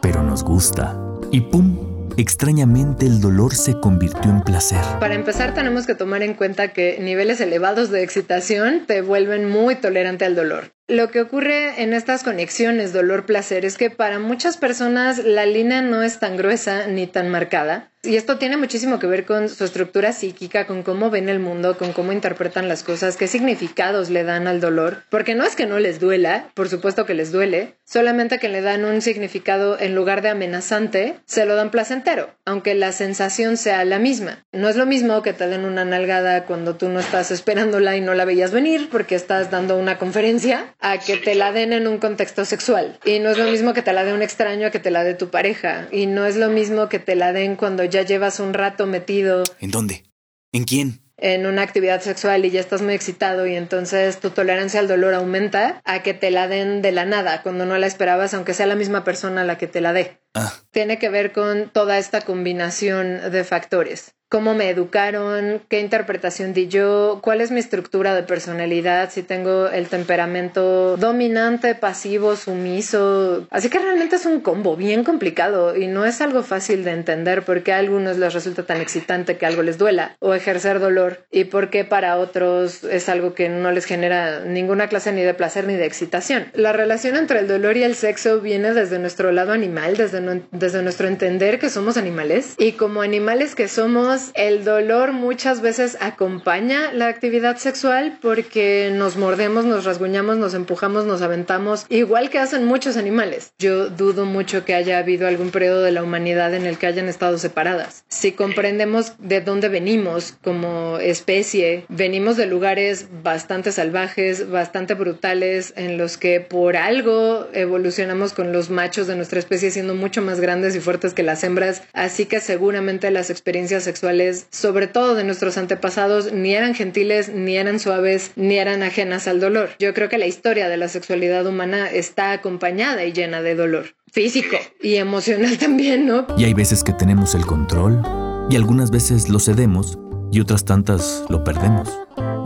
pero 0.01 0.23
nos 0.23 0.43
gusta. 0.43 0.99
Y 1.31 1.41
pum, 1.41 2.09
extrañamente 2.17 3.05
el 3.05 3.21
dolor 3.21 3.53
se 3.53 3.79
convirtió 3.79 4.31
en 4.31 4.41
placer. 4.41 4.83
Para 4.99 5.13
empezar 5.13 5.53
tenemos 5.53 5.85
que 5.85 5.95
tomar 5.95 6.23
en 6.23 6.33
cuenta 6.33 6.73
que 6.73 6.97
niveles 6.99 7.39
elevados 7.39 7.91
de 7.91 8.03
excitación 8.03 8.85
te 8.87 9.01
vuelven 9.01 9.49
muy 9.49 9.75
tolerante 9.75 10.25
al 10.25 10.35
dolor. 10.35 10.71
Lo 10.89 11.11
que 11.11 11.19
ocurre 11.19 11.83
en 11.83 11.93
estas 11.93 12.23
conexiones 12.23 12.93
dolor-placer 12.93 13.65
es 13.65 13.77
que 13.77 13.89
para 13.89 14.19
muchas 14.19 14.55
personas 14.55 15.17
la 15.17 15.45
línea 15.45 15.81
no 15.81 16.01
es 16.01 16.19
tan 16.19 16.37
gruesa 16.37 16.87
ni 16.87 17.07
tan 17.07 17.27
marcada. 17.27 17.91
Y 18.03 18.15
esto 18.15 18.37
tiene 18.37 18.55
muchísimo 18.55 18.99
que 18.99 19.07
ver 19.07 19.25
con 19.25 19.49
su 19.49 19.65
estructura 19.65 20.13
psíquica, 20.13 20.65
con 20.65 20.83
cómo 20.83 21.09
ven 21.09 21.27
el 21.27 21.39
mundo, 21.39 21.77
con 21.77 21.91
cómo 21.91 22.13
interpretan 22.13 22.69
las 22.69 22.83
cosas, 22.83 23.17
qué 23.17 23.27
significados 23.27 24.09
le 24.09 24.23
dan 24.23 24.47
al 24.47 24.61
dolor. 24.61 25.03
Porque 25.09 25.35
no 25.35 25.43
es 25.43 25.57
que 25.57 25.65
no 25.65 25.77
les 25.77 25.99
duela, 25.99 26.47
por 26.53 26.69
supuesto 26.69 27.05
que 27.05 27.15
les 27.15 27.33
duele, 27.33 27.73
solamente 27.83 28.39
que 28.39 28.47
le 28.47 28.61
dan 28.61 28.85
un 28.85 29.01
significado 29.01 29.77
en 29.77 29.93
lugar 29.93 30.21
de 30.21 30.29
amenazante, 30.29 31.19
se 31.25 31.45
lo 31.45 31.55
dan 31.55 31.69
placentero, 31.69 32.29
aunque 32.45 32.75
la 32.75 32.93
sensación 32.93 33.57
sea 33.57 33.83
la 33.83 33.99
misma. 33.99 34.45
No 34.53 34.69
es 34.69 34.77
lo 34.77 34.85
mismo 34.85 35.21
que 35.21 35.33
te 35.33 35.47
den 35.47 35.65
una 35.65 35.83
nalgada 35.83 36.45
cuando 36.45 36.75
tú 36.75 36.87
no 36.87 37.01
estás 37.01 37.31
esperándola 37.31 37.97
y 37.97 38.01
no 38.01 38.13
la 38.13 38.23
veías 38.23 38.51
venir 38.51 38.89
porque 38.89 39.15
estás 39.15 39.51
dando 39.51 39.75
una 39.75 39.97
conferencia 39.97 40.75
a 40.79 40.99
que 40.99 41.17
te 41.17 41.35
la 41.35 41.51
den 41.51 41.73
en 41.73 41.87
un 41.87 41.97
contexto 41.97 42.45
sexual. 42.45 42.99
Y 43.05 43.19
no 43.19 43.29
es 43.29 43.37
lo 43.37 43.49
mismo 43.49 43.73
que 43.73 43.81
te 43.81 43.93
la 43.93 44.03
dé 44.03 44.13
un 44.13 44.21
extraño 44.21 44.67
a 44.67 44.71
que 44.71 44.79
te 44.79 44.91
la 44.91 45.03
dé 45.03 45.13
tu 45.13 45.29
pareja. 45.29 45.87
Y 45.91 46.05
no 46.05 46.25
es 46.25 46.35
lo 46.35 46.49
mismo 46.49 46.89
que 46.89 46.99
te 46.99 47.15
la 47.15 47.33
den 47.33 47.55
cuando 47.55 47.83
ya 47.83 48.03
llevas 48.03 48.39
un 48.39 48.53
rato 48.53 48.85
metido. 48.85 49.43
¿En 49.59 49.71
dónde? 49.71 50.03
¿En 50.51 50.63
quién? 50.63 51.01
en 51.17 51.47
una 51.47 51.63
actividad 51.63 52.01
sexual 52.01 52.45
y 52.45 52.51
ya 52.51 52.59
estás 52.59 52.81
muy 52.81 52.93
excitado 52.93 53.47
y 53.47 53.55
entonces 53.55 54.19
tu 54.19 54.29
tolerancia 54.29 54.79
al 54.79 54.87
dolor 54.87 55.15
aumenta 55.15 55.81
a 55.83 56.03
que 56.03 56.13
te 56.13 56.29
la 56.29 56.47
den 56.47 56.81
de 56.81 56.91
la 56.91 57.05
nada 57.05 57.41
cuando 57.41 57.65
no 57.65 57.77
la 57.77 57.87
esperabas, 57.87 58.33
aunque 58.33 58.53
sea 58.53 58.67
la 58.67 58.75
misma 58.75 59.03
persona 59.03 59.43
la 59.43 59.57
que 59.57 59.67
te 59.67 59.81
la 59.81 59.93
dé. 59.93 60.19
Ah. 60.37 60.53
Tiene 60.71 60.99
que 60.99 61.09
ver 61.09 61.31
con 61.31 61.69
toda 61.69 61.97
esta 61.97 62.21
combinación 62.21 63.31
de 63.31 63.43
factores 63.43 64.13
cómo 64.29 64.53
me 64.53 64.69
educaron, 64.69 65.61
qué 65.69 65.79
interpretación 65.79 66.53
di 66.53 66.67
yo, 66.67 67.19
cuál 67.23 67.39
es 67.39 67.51
mi 67.51 67.59
estructura 67.59 68.13
de 68.13 68.23
personalidad, 68.23 69.09
si 69.09 69.23
tengo 69.23 69.67
el 69.67 69.87
temperamento 69.87 70.97
dominante, 70.97 71.75
pasivo, 71.75 72.35
sumiso. 72.35 73.47
Así 73.49 73.69
que 73.69 73.79
realmente 73.79 74.17
es 74.17 74.25
un 74.25 74.41
combo 74.41 74.75
bien 74.75 75.03
complicado 75.03 75.77
y 75.77 75.87
no 75.87 76.05
es 76.05 76.19
algo 76.19 76.43
fácil 76.43 76.83
de 76.83 76.91
entender 76.91 77.43
por 77.43 77.63
qué 77.63 77.71
a 77.71 77.77
algunos 77.77 78.17
les 78.17 78.33
resulta 78.33 78.63
tan 78.63 78.81
excitante 78.81 79.37
que 79.37 79.45
algo 79.45 79.63
les 79.63 79.77
duela 79.77 80.17
o 80.19 80.33
ejercer 80.33 80.79
dolor 80.79 81.25
y 81.31 81.45
por 81.45 81.69
qué 81.69 81.85
para 81.85 82.17
otros 82.17 82.83
es 82.83 83.07
algo 83.07 83.33
que 83.33 83.47
no 83.47 83.71
les 83.71 83.85
genera 83.85 84.41
ninguna 84.41 84.87
clase 84.87 85.13
ni 85.13 85.21
de 85.21 85.33
placer 85.33 85.67
ni 85.67 85.75
de 85.75 85.85
excitación. 85.85 86.47
La 86.53 86.73
relación 86.73 87.15
entre 87.15 87.39
el 87.39 87.47
dolor 87.47 87.77
y 87.77 87.83
el 87.83 87.95
sexo 87.95 88.41
viene 88.41 88.73
desde 88.73 88.99
nuestro 88.99 89.31
lado 89.31 89.53
animal, 89.53 89.95
desde, 89.95 90.19
desde 90.51 90.83
nuestro 90.83 91.07
entender 91.07 91.59
que 91.59 91.69
somos 91.69 91.97
animales 91.97 92.55
y 92.57 92.73
como 92.73 93.01
animales 93.01 93.55
que 93.55 93.67
somos 93.67 94.31
el 94.33 94.63
dolor 94.63 95.13
muchas 95.13 95.61
veces 95.61 95.97
acompaña 95.99 96.93
la 96.93 97.07
actividad 97.07 97.57
sexual 97.57 98.17
porque 98.21 98.91
nos 98.93 99.17
mordemos, 99.17 99.65
nos 99.65 99.85
rasguñamos, 99.85 100.37
nos 100.37 100.53
empujamos, 100.53 101.05
nos 101.05 101.21
aventamos, 101.21 101.85
igual 101.89 102.29
que 102.29 102.39
hacen 102.39 102.65
muchos 102.65 102.97
animales. 102.97 103.53
Yo 103.59 103.89
dudo 103.89 104.25
mucho 104.25 104.65
que 104.65 104.73
haya 104.73 104.97
habido 104.97 105.27
algún 105.27 105.51
periodo 105.51 105.81
de 105.81 105.91
la 105.91 106.03
humanidad 106.03 106.53
en 106.53 106.65
el 106.65 106.77
que 106.77 106.87
hayan 106.87 107.07
estado 107.07 107.37
separadas. 107.37 108.03
Si 108.07 108.31
comprendemos 108.31 109.13
de 109.19 109.41
dónde 109.41 109.69
venimos 109.69 110.35
como 110.43 110.97
especie, 110.99 111.85
venimos 111.89 112.37
de 112.37 112.45
lugares 112.45 113.07
bastante 113.23 113.71
salvajes, 113.71 114.49
bastante 114.49 114.93
brutales, 114.93 115.73
en 115.75 115.97
los 115.97 116.17
que 116.17 116.41
por 116.41 116.77
algo 116.77 117.47
evolucionamos 117.53 118.33
con 118.33 118.51
los 118.51 118.69
machos 118.69 119.07
de 119.07 119.15
nuestra 119.15 119.39
especie 119.39 119.71
siendo 119.71 119.95
mucho 119.95 120.16
más 120.21 120.39
grandes 120.39 120.75
y 120.75 120.79
fuertes 120.79 121.13
que 121.13 121.23
las 121.23 121.43
hembras, 121.43 121.83
así 121.93 122.25
que 122.25 122.39
seguramente 122.39 123.11
las 123.11 123.29
experiencias 123.29 123.83
sexuales 123.83 124.47
sobre 124.51 124.87
todo 124.87 125.15
de 125.15 125.23
nuestros 125.23 125.57
antepasados, 125.57 126.31
ni 126.31 126.53
eran 126.53 126.75
gentiles, 126.75 127.29
ni 127.29 127.57
eran 127.57 127.79
suaves, 127.79 128.31
ni 128.35 128.57
eran 128.57 128.83
ajenas 128.83 129.27
al 129.27 129.39
dolor. 129.39 129.69
Yo 129.79 129.93
creo 129.93 130.09
que 130.09 130.17
la 130.17 130.27
historia 130.27 130.69
de 130.69 130.77
la 130.77 130.87
sexualidad 130.87 131.45
humana 131.45 131.89
está 131.89 132.31
acompañada 132.31 133.05
y 133.05 133.13
llena 133.13 133.41
de 133.41 133.55
dolor 133.55 133.95
físico 134.11 134.57
y 134.81 134.95
emocional 134.95 135.57
también, 135.59 136.07
¿no? 136.07 136.27
Y 136.37 136.45
hay 136.45 136.53
veces 136.53 136.83
que 136.83 136.93
tenemos 136.93 137.35
el 137.35 137.45
control 137.45 138.01
y 138.49 138.55
algunas 138.55 138.91
veces 138.91 139.29
lo 139.29 139.39
cedemos 139.39 139.97
y 140.31 140.39
otras 140.39 140.65
tantas 140.65 141.23
lo 141.29 141.43
perdemos. 141.43 141.89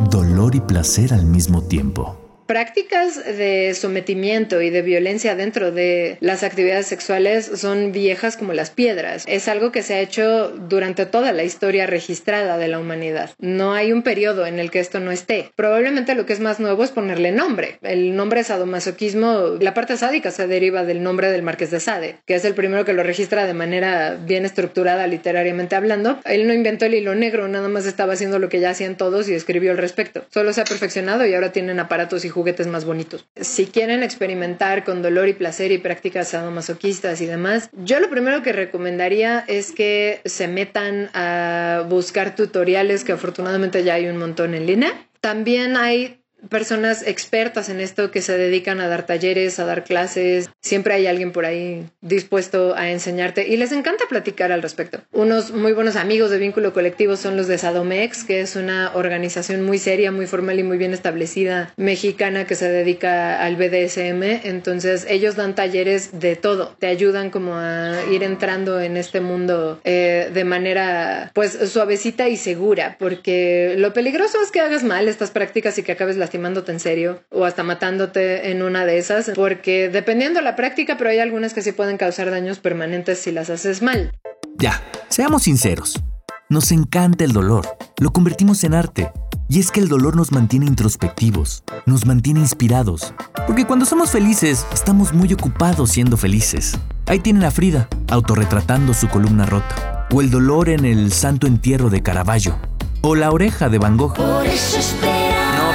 Dolor 0.10 0.56
y 0.56 0.62
placer 0.62 1.14
al 1.14 1.26
mismo 1.26 1.64
tiempo. 1.64 2.21
Prácticas 2.52 3.16
de 3.24 3.74
sometimiento 3.76 4.62
y 4.62 4.72
de 4.72 4.82
violencia 4.82 5.38
dentro 5.38 5.72
de 5.72 6.18
las 6.20 6.44
actividades 6.44 6.86
sexuales 6.86 7.50
son 7.56 7.94
viejas 7.94 8.36
como 8.36 8.52
las 8.52 8.72
piedras. 8.72 9.24
Es 9.26 9.48
algo 9.48 9.72
que 9.72 9.84
se 9.84 9.94
ha 9.94 10.02
hecho 10.02 10.50
durante 10.50 11.06
toda 11.06 11.32
la 11.32 11.46
historia 11.46 11.88
registrada 11.88 12.58
de 12.58 12.68
la 12.68 12.78
humanidad. 12.78 13.30
No 13.40 13.72
hay 13.74 13.94
un 13.94 14.04
periodo 14.04 14.46
en 14.46 14.60
el 14.60 14.70
que 14.70 14.82
esto 14.82 15.00
no 15.00 15.14
esté. 15.14 15.54
Probablemente 15.56 16.14
lo 16.14 16.26
que 16.26 16.34
es 16.34 16.42
más 16.42 16.60
nuevo 16.60 16.84
es 16.84 16.92
ponerle 16.92 17.32
nombre. 17.32 17.78
El 17.84 18.18
nombre 18.18 18.44
sadomasoquismo, 18.44 19.56
la 19.62 19.74
parte 19.74 19.96
sádica 19.96 20.30
se 20.30 20.46
deriva 20.46 20.84
del 20.84 21.04
nombre 21.04 21.32
del 21.32 21.44
Marqués 21.44 21.72
de 21.72 21.80
Sade, 21.80 22.18
que 22.26 22.36
es 22.36 22.44
el 22.44 22.54
primero 22.54 22.84
que 22.84 22.92
lo 22.92 23.04
registra 23.04 23.48
de 23.48 23.54
manera 23.54 24.18
bien 24.22 24.44
estructurada 24.44 25.08
literariamente 25.08 25.78
hablando. 25.78 26.20
Él 26.26 26.48
no 26.48 26.54
inventó 26.54 26.84
el 26.84 26.96
hilo 26.96 27.16
negro, 27.16 27.48
nada 27.48 27.70
más 27.70 27.86
estaba 27.86 28.12
haciendo 28.12 28.40
lo 28.40 28.50
que 28.50 28.60
ya 28.60 28.72
hacían 28.72 28.98
todos 28.98 29.30
y 29.30 29.36
escribió 29.36 29.72
al 29.72 29.78
respecto. 29.78 30.26
Solo 30.34 30.52
se 30.52 30.60
ha 30.60 30.66
perfeccionado 30.66 31.26
y 31.26 31.34
ahora 31.34 31.54
tienen 31.54 31.80
aparatos 31.80 32.26
y 32.26 32.28
juguetes 32.28 32.41
más 32.68 32.86
bonitos. 32.86 33.26
Si 33.36 33.66
quieren 33.66 34.04
experimentar 34.04 34.84
con 34.84 35.02
dolor 35.02 35.28
y 35.28 35.34
placer 35.34 35.72
y 35.72 35.78
prácticas 35.78 36.30
sadomasoquistas 36.30 37.22
y 37.22 37.26
demás, 37.26 37.70
yo 37.74 38.00
lo 38.00 38.10
primero 38.10 38.44
que 38.44 38.52
recomendaría 38.52 39.44
es 39.48 39.72
que 39.72 40.22
se 40.26 40.48
metan 40.48 41.10
a 41.14 41.86
buscar 41.90 42.36
tutoriales 42.36 43.04
que 43.04 43.14
afortunadamente 43.14 43.84
ya 43.84 43.96
hay 43.96 44.08
un 44.08 44.18
montón 44.18 44.54
en 44.54 44.66
línea. 44.66 45.08
También 45.20 45.78
hay 45.78 46.21
personas 46.50 47.06
expertas 47.06 47.70
en 47.70 47.80
esto 47.80 48.12
que 48.12 48.22
se 48.22 48.38
dedican 48.38 48.80
a 48.80 48.88
dar 48.88 49.06
talleres, 49.06 49.60
a 49.60 49.66
dar 49.66 49.84
clases. 49.84 50.50
Siempre 50.62 50.94
hay 50.94 51.08
alguien 51.08 51.32
por 51.32 51.46
ahí 51.46 51.86
dispuesto 52.02 52.76
a 52.76 52.90
enseñarte 52.90 53.48
y 53.48 53.58
les 53.58 53.72
encanta 53.72 54.06
platicar 54.10 54.52
al 54.52 54.62
respecto. 54.62 55.02
Unos 55.12 55.52
muy 55.52 55.74
buenos 55.74 55.96
amigos 55.96 56.32
de 56.32 56.38
vínculo 56.38 56.74
colectivo 56.74 57.16
son 57.16 57.38
los 57.38 57.48
de 57.48 57.58
Sadomex, 57.58 58.24
que 58.24 58.42
es 58.42 58.56
una 58.56 58.92
organización 58.96 59.64
muy 59.64 59.78
seria, 59.78 60.12
muy 60.12 60.28
formal 60.28 60.60
y 60.60 60.64
muy 60.64 60.78
bien 60.78 60.94
establecida 60.94 61.74
mexicana 61.78 62.46
que 62.46 62.56
se 62.56 62.70
dedica 62.70 63.44
al 63.44 63.56
BDSM. 63.56 64.48
Entonces 64.48 65.06
ellos 65.10 65.36
dan 65.36 65.56
talleres 65.56 66.20
de 66.20 66.36
todo, 66.36 66.76
te 66.80 66.88
ayudan 66.88 67.30
como 67.30 67.56
a 67.56 68.00
ir 68.12 68.24
entrando 68.24 68.82
en 68.82 68.98
este 68.98 69.22
mundo 69.22 69.80
eh, 69.84 70.30
de 70.34 70.44
manera 70.44 71.32
pues 71.34 71.58
suavecita 71.72 72.30
y 72.30 72.38
segura, 72.38 72.96
porque 73.00 73.76
lo 73.78 73.94
peligroso 73.94 74.42
es 74.44 74.52
que 74.52 74.62
hagas 74.62 74.84
mal 74.84 75.08
estas 75.08 75.32
prácticas 75.32 75.78
y 75.78 75.84
que 75.84 75.92
acabes 75.92 76.18
las 76.18 76.31
lastimándote 76.32 76.72
en 76.72 76.80
serio 76.80 77.20
o 77.30 77.44
hasta 77.44 77.62
matándote 77.62 78.52
en 78.52 78.64
una 78.64 78.86
de 78.86 78.98
esas, 78.98 79.32
porque 79.36 79.90
dependiendo 79.90 80.40
la 80.40 80.56
práctica, 80.56 80.96
pero 80.98 81.10
hay 81.10 81.20
algunas 81.20 81.54
que 81.54 81.62
sí 81.62 81.74
pueden 81.74 81.98
causar 81.98 82.32
daños 82.32 82.60
permanentes 82.60 83.20
si 83.20 83.34
las 83.34 83.50
haces 83.50 83.82
mal. 83.82 84.14
Ya, 84.58 84.82
seamos 85.10 85.44
sinceros. 85.44 86.02
Nos 86.48 86.72
encanta 86.72 87.26
el 87.26 87.34
dolor, 87.34 87.68
lo 88.00 88.12
convertimos 88.12 88.64
en 88.64 88.76
arte. 88.76 89.12
Y 89.50 89.60
es 89.60 89.72
que 89.72 89.82
el 89.82 89.90
dolor 89.90 90.16
nos 90.16 90.32
mantiene 90.32 90.68
introspectivos, 90.68 91.66
nos 91.86 92.06
mantiene 92.06 92.40
inspirados. 92.40 93.14
Porque 93.46 93.66
cuando 93.66 93.86
somos 93.86 94.12
felices, 94.12 94.66
estamos 94.74 95.14
muy 95.14 95.34
ocupados 95.34 95.92
siendo 95.92 96.16
felices. 96.16 96.80
Ahí 97.08 97.20
tienen 97.20 97.44
a 97.44 97.52
Frida, 97.52 97.90
autorretratando 98.10 98.94
su 98.94 99.10
columna 99.10 99.46
rota. 99.46 100.08
O 100.14 100.22
el 100.22 100.32
dolor 100.32 100.70
en 100.70 100.86
el 100.86 101.12
Santo 101.12 101.46
Entierro 101.46 101.90
de 101.90 102.02
Caravaggio. 102.02 102.58
O 103.02 103.16
la 103.16 103.32
oreja 103.32 103.68
de 103.68 103.80
Van 103.80 103.98
Gogh. 103.98 104.18
No, 104.18 104.42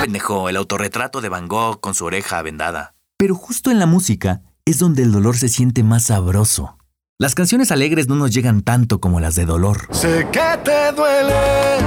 pendejo, 0.07 0.49
el 0.49 0.55
autorretrato 0.55 1.21
de 1.21 1.29
Van 1.29 1.49
Gogh 1.49 1.81
con 1.81 1.93
su 1.93 2.05
oreja 2.05 2.41
vendada. 2.41 2.95
Pero 3.19 3.35
justo 3.35 3.73
en 3.73 3.81
la 3.81 3.87
música 3.87 4.43
es 4.65 4.79
donde 4.79 5.03
el 5.03 5.11
dolor 5.11 5.37
se 5.37 5.49
siente 5.49 5.83
más 5.83 6.05
sabroso. 6.05 6.79
Las 7.19 7.35
canciones 7.35 7.73
alegres 7.73 8.07
no 8.07 8.15
nos 8.15 8.31
llegan 8.31 8.63
tanto 8.63 9.01
como 9.01 9.19
las 9.19 9.35
de 9.35 9.47
dolor. 9.47 9.89
Sé 9.91 10.29
que 10.31 10.61
te 10.63 10.93
duele, 10.93 11.79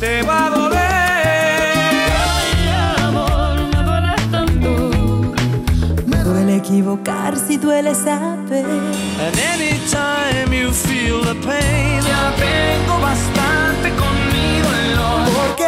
te 0.00 0.22
va 0.22 0.46
a 0.46 0.50
doler. 0.50 0.80
Ay, 2.16 2.68
amor, 3.04 3.56
me 3.74 3.82
duele 3.82 4.14
tanto. 4.30 4.70
Me 6.06 6.24
duele 6.24 6.56
equivocar 6.56 7.36
si 7.36 7.58
duele 7.58 7.94
saber. 7.94 8.64
And 8.64 9.38
anytime 9.52 10.50
you 10.58 10.72
feel 10.72 11.20
the 11.20 11.34
pain, 11.46 12.00
ya 12.04 12.34
tengo 12.38 12.98
bastante 13.02 13.90
con 14.00 14.14
mi 14.32 14.60
dolor. 14.62 15.59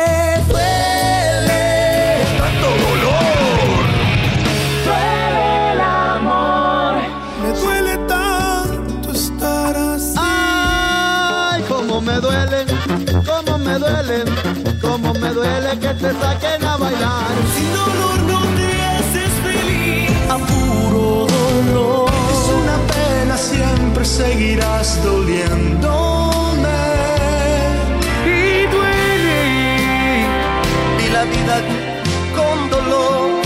Duele 15.43 15.79
que 15.79 15.95
te 15.95 16.13
saquen 16.21 16.65
a 16.65 16.77
bailar. 16.77 17.35
Sin 17.55 17.71
dolor 17.73 18.19
no 18.31 18.41
te 18.59 18.71
haces 18.91 19.33
feliz. 19.47 20.11
A 20.31 20.37
puro 20.39 21.27
dolor. 21.37 22.11
Es 22.33 22.43
una 22.61 22.77
pena, 22.93 23.37
siempre 23.37 24.05
seguirás 24.05 25.03
doliéndome. 25.03 26.81
Y 28.25 28.67
duele. 28.75 29.43
Y 31.05 31.07
la 31.17 31.25
vida 31.25 31.57
con 32.37 32.71
dolor. 32.71 33.43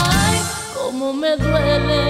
Ay, 0.00 0.38
cómo 0.74 1.12
me 1.12 1.36
duele. 1.36 2.02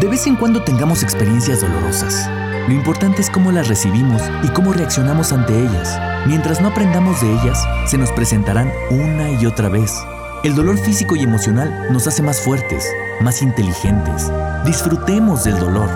De 0.00 0.06
vez 0.06 0.26
en 0.26 0.36
cuando 0.36 0.62
tengamos 0.62 1.02
experiencias 1.02 1.60
dolorosas. 1.60 2.28
Lo 2.68 2.74
importante 2.74 3.22
es 3.22 3.30
cómo 3.30 3.50
las 3.50 3.66
recibimos 3.66 4.20
y 4.42 4.48
cómo 4.48 4.74
reaccionamos 4.74 5.32
ante 5.32 5.58
ellas. 5.58 5.98
Mientras 6.26 6.60
no 6.60 6.68
aprendamos 6.68 7.22
de 7.22 7.32
ellas, 7.32 7.66
se 7.86 7.96
nos 7.96 8.12
presentarán 8.12 8.70
una 8.90 9.30
y 9.30 9.46
otra 9.46 9.70
vez. 9.70 9.94
El 10.44 10.54
dolor 10.54 10.76
físico 10.76 11.16
y 11.16 11.22
emocional 11.22 11.90
nos 11.90 12.06
hace 12.06 12.22
más 12.22 12.42
fuertes, 12.42 12.86
más 13.22 13.40
inteligentes. 13.40 14.30
Disfrutemos 14.66 15.44
del 15.44 15.58
dolor. 15.58 15.88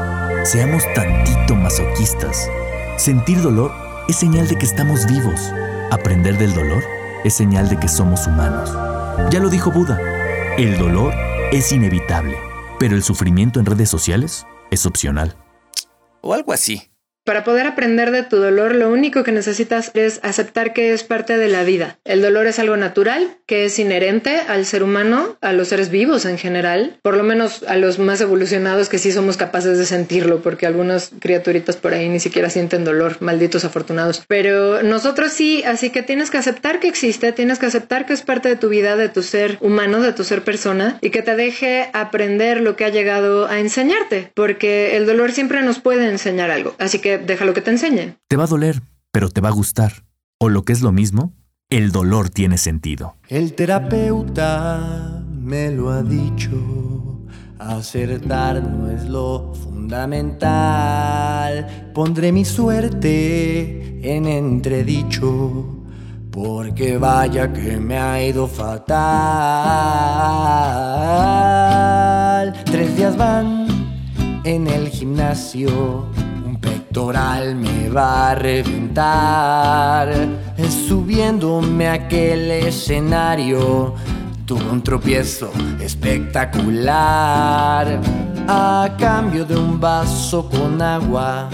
Seamos 0.44 0.82
tantito 0.94 1.54
masoquistas. 1.56 2.48
Sentir 2.96 3.42
dolor 3.42 3.70
es 4.08 4.16
señal 4.16 4.48
de 4.48 4.56
que 4.56 4.64
estamos 4.64 5.06
vivos. 5.06 5.52
Aprender 5.90 6.38
del 6.38 6.54
dolor 6.54 6.82
es 7.22 7.34
señal 7.34 7.68
de 7.68 7.78
que 7.78 7.88
somos 7.88 8.26
humanos. 8.26 8.72
Ya 9.30 9.40
lo 9.40 9.50
dijo 9.50 9.70
Buda, 9.70 10.00
el 10.56 10.78
dolor 10.78 11.12
es 11.52 11.70
inevitable, 11.70 12.38
pero 12.78 12.96
el 12.96 13.02
sufrimiento 13.02 13.60
en 13.60 13.66
redes 13.66 13.90
sociales 13.90 14.46
es 14.70 14.86
opcional. 14.86 15.36
O 16.22 16.32
algo 16.32 16.52
así. 16.52 16.91
Para 17.24 17.44
poder 17.44 17.68
aprender 17.68 18.10
de 18.10 18.24
tu 18.24 18.38
dolor, 18.38 18.74
lo 18.74 18.90
único 18.90 19.22
que 19.22 19.30
necesitas 19.30 19.92
es 19.94 20.18
aceptar 20.24 20.72
que 20.72 20.92
es 20.92 21.04
parte 21.04 21.38
de 21.38 21.46
la 21.46 21.62
vida. 21.62 21.98
El 22.04 22.20
dolor 22.20 22.48
es 22.48 22.58
algo 22.58 22.76
natural, 22.76 23.36
que 23.46 23.64
es 23.64 23.78
inherente 23.78 24.40
al 24.48 24.66
ser 24.66 24.82
humano, 24.82 25.36
a 25.40 25.52
los 25.52 25.68
seres 25.68 25.90
vivos 25.90 26.24
en 26.24 26.36
general, 26.36 26.98
por 27.00 27.16
lo 27.16 27.22
menos 27.22 27.62
a 27.68 27.76
los 27.76 28.00
más 28.00 28.20
evolucionados 28.20 28.88
que 28.88 28.98
sí 28.98 29.12
somos 29.12 29.36
capaces 29.36 29.78
de 29.78 29.86
sentirlo, 29.86 30.42
porque 30.42 30.66
algunas 30.66 31.12
criaturitas 31.20 31.76
por 31.76 31.94
ahí 31.94 32.08
ni 32.08 32.18
siquiera 32.18 32.50
sienten 32.50 32.84
dolor, 32.84 33.18
malditos 33.20 33.64
afortunados. 33.64 34.24
Pero 34.26 34.82
nosotros 34.82 35.32
sí, 35.32 35.62
así 35.64 35.90
que 35.90 36.02
tienes 36.02 36.28
que 36.28 36.38
aceptar 36.38 36.80
que 36.80 36.88
existe, 36.88 37.30
tienes 37.30 37.60
que 37.60 37.66
aceptar 37.66 38.04
que 38.04 38.14
es 38.14 38.22
parte 38.22 38.48
de 38.48 38.56
tu 38.56 38.68
vida, 38.68 38.96
de 38.96 39.08
tu 39.08 39.22
ser 39.22 39.58
humano, 39.60 40.00
de 40.00 40.12
tu 40.12 40.24
ser 40.24 40.42
persona, 40.42 40.98
y 41.00 41.10
que 41.10 41.22
te 41.22 41.36
deje 41.36 41.88
aprender 41.92 42.60
lo 42.60 42.74
que 42.74 42.84
ha 42.84 42.88
llegado 42.88 43.46
a 43.46 43.60
enseñarte, 43.60 44.32
porque 44.34 44.96
el 44.96 45.06
dolor 45.06 45.30
siempre 45.30 45.62
nos 45.62 45.78
puede 45.78 46.08
enseñar 46.08 46.50
algo. 46.50 46.74
Así 46.80 46.98
que 46.98 47.11
déjalo 47.18 47.54
que 47.54 47.60
te 47.60 47.70
enseñe. 47.70 48.16
Te 48.28 48.36
va 48.36 48.44
a 48.44 48.48
doler, 48.48 48.82
pero 49.10 49.28
te 49.30 49.40
va 49.40 49.48
a 49.48 49.52
gustar. 49.52 50.04
O 50.38 50.48
lo 50.48 50.64
que 50.64 50.72
es 50.72 50.82
lo 50.82 50.92
mismo, 50.92 51.34
el 51.70 51.92
dolor 51.92 52.28
tiene 52.30 52.58
sentido. 52.58 53.16
El 53.28 53.54
terapeuta 53.54 55.22
me 55.30 55.70
lo 55.70 55.90
ha 55.90 56.02
dicho. 56.02 57.22
Acertar 57.58 58.62
no 58.62 58.90
es 58.90 59.04
lo 59.04 59.54
fundamental. 59.54 60.52
Pondré 61.94 62.32
mi 62.32 62.44
suerte 62.44 64.00
en 64.02 64.26
entredicho. 64.26 65.78
Porque 66.30 66.98
vaya 66.98 67.52
que 67.52 67.78
me 67.78 67.98
ha 67.98 68.22
ido 68.22 68.48
fatal. 68.48 68.92
Tres 72.64 72.96
días 72.96 73.16
van 73.16 73.68
en 74.44 74.66
el 74.66 74.88
gimnasio. 74.88 76.10
Me 76.94 77.88
va 77.88 78.32
a 78.32 78.34
reventar. 78.34 80.12
Subiéndome 80.86 81.88
a 81.88 81.94
aquel 81.94 82.50
escenario. 82.50 83.94
Tuve 84.44 84.68
un 84.70 84.82
tropiezo 84.82 85.50
espectacular. 85.80 87.98
A 88.46 88.94
cambio 88.98 89.46
de 89.46 89.56
un 89.56 89.80
vaso 89.80 90.50
con 90.50 90.82
agua. 90.82 91.48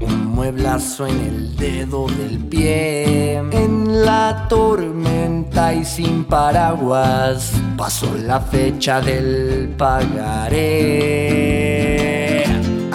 Un 0.00 0.28
mueblazo 0.28 1.06
en 1.06 1.20
el 1.20 1.54
dedo 1.54 2.06
del 2.06 2.38
pie. 2.38 3.36
En 3.36 4.02
la 4.02 4.46
tormenta 4.48 5.74
y 5.74 5.84
sin 5.84 6.24
paraguas. 6.24 7.52
Pasó 7.76 8.16
la 8.16 8.40
fecha 8.40 9.02
del 9.02 9.74
pagaré. 9.76 11.57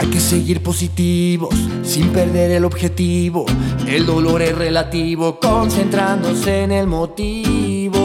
Hay 0.04 0.10
que 0.10 0.20
seguir 0.20 0.62
positivos, 0.62 1.56
sin 1.82 2.10
perder 2.10 2.52
el 2.52 2.66
objetivo. 2.66 3.46
El 3.88 4.06
dolor 4.06 4.42
es 4.42 4.54
relativo, 4.54 5.40
concentrándose 5.40 6.64
en 6.64 6.74
el 6.74 6.88
motivo. 6.88 8.02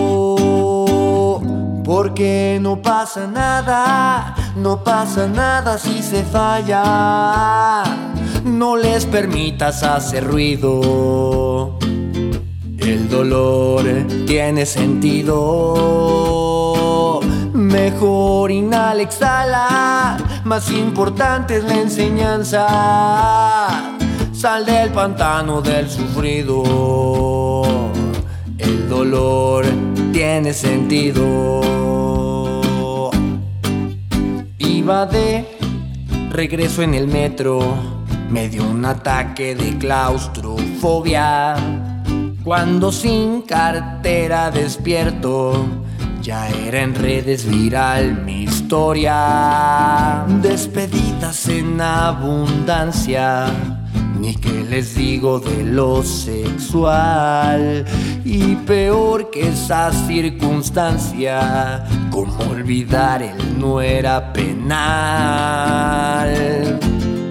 Porque 1.85 2.61
no 2.63 2.81
pasa 2.81 3.27
nada, 3.27 4.37
no 4.55 4.85
pasa 4.85 5.27
nada 5.27 5.77
si 5.77 6.01
se 6.01 6.23
falla. 6.23 7.83
No 8.45 8.77
les 8.77 9.05
permitas 9.05 9.83
hacer 9.83 10.25
ruido. 10.25 11.81
El 12.79 13.09
dolor 13.09 13.85
tiene 14.25 14.67
sentido. 14.67 15.35
Mejor 17.53 18.53
inhala, 18.53 19.03
exhala. 19.03 20.17
Más 20.49 20.71
importante 20.71 21.59
es 21.59 21.65
la 21.65 21.75
enseñanza. 21.75 22.67
Sal 24.33 24.65
del 24.65 24.89
pantano 24.93 25.61
del 25.61 25.91
sufrido. 25.91 26.63
El 28.57 28.89
dolor 28.89 29.67
tiene 30.11 30.55
sentido. 30.55 31.61
Iba 34.57 35.05
de 35.05 35.45
regreso 36.31 36.81
en 36.81 36.95
el 36.95 37.09
metro. 37.09 37.61
Me 38.31 38.49
dio 38.49 38.65
un 38.65 38.87
ataque 38.87 39.55
de 39.55 39.77
claustrofobia. 39.77 41.57
Cuando 42.43 42.91
sin 42.91 43.43
cartera 43.43 44.51
despierto, 44.51 45.67
ya 46.23 46.49
era 46.49 46.81
en 46.81 46.95
redes 46.95 47.45
viral 47.47 48.25
mi 48.25 48.47
historia. 48.69 50.27
Despedidas 50.43 51.49
en 51.49 51.81
abundancia 51.81 53.47
ni 54.21 54.35
qué 54.35 54.63
les 54.69 54.95
digo 54.95 55.41
de 55.41 55.65
lo 55.65 56.03
sexual. 56.03 57.87
Y 58.27 58.57
peor 58.67 59.31
que 59.31 59.49
esa 59.49 59.91
circunstancia, 60.07 61.87
como 62.11 62.37
olvidar 62.51 63.23
el 63.23 63.59
no 63.59 63.81
era 63.81 64.35
penal. 64.35 64.69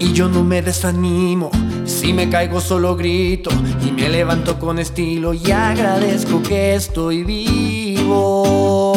Y 0.00 0.12
yo 0.12 0.28
no 0.28 0.42
me 0.42 0.60
desanimo, 0.60 1.52
si 1.84 2.12
me 2.12 2.28
caigo 2.28 2.60
solo 2.60 2.96
grito 2.96 3.50
y 3.86 3.92
me 3.92 4.08
levanto 4.08 4.58
con 4.58 4.80
estilo 4.80 5.34
y 5.34 5.52
agradezco 5.52 6.42
que 6.42 6.74
estoy 6.74 7.22
vivo. 7.22 8.88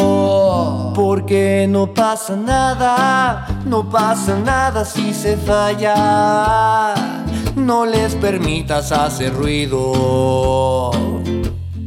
Porque 0.94 1.66
no 1.68 1.92
pasa 1.92 2.36
nada, 2.36 3.46
no 3.64 3.88
pasa 3.88 4.36
nada 4.38 4.84
si 4.84 5.12
se 5.14 5.36
falla 5.36 7.12
no 7.56 7.86
les 7.86 8.14
permitas 8.16 8.92
hacer 8.92 9.34
ruido. 9.34 10.90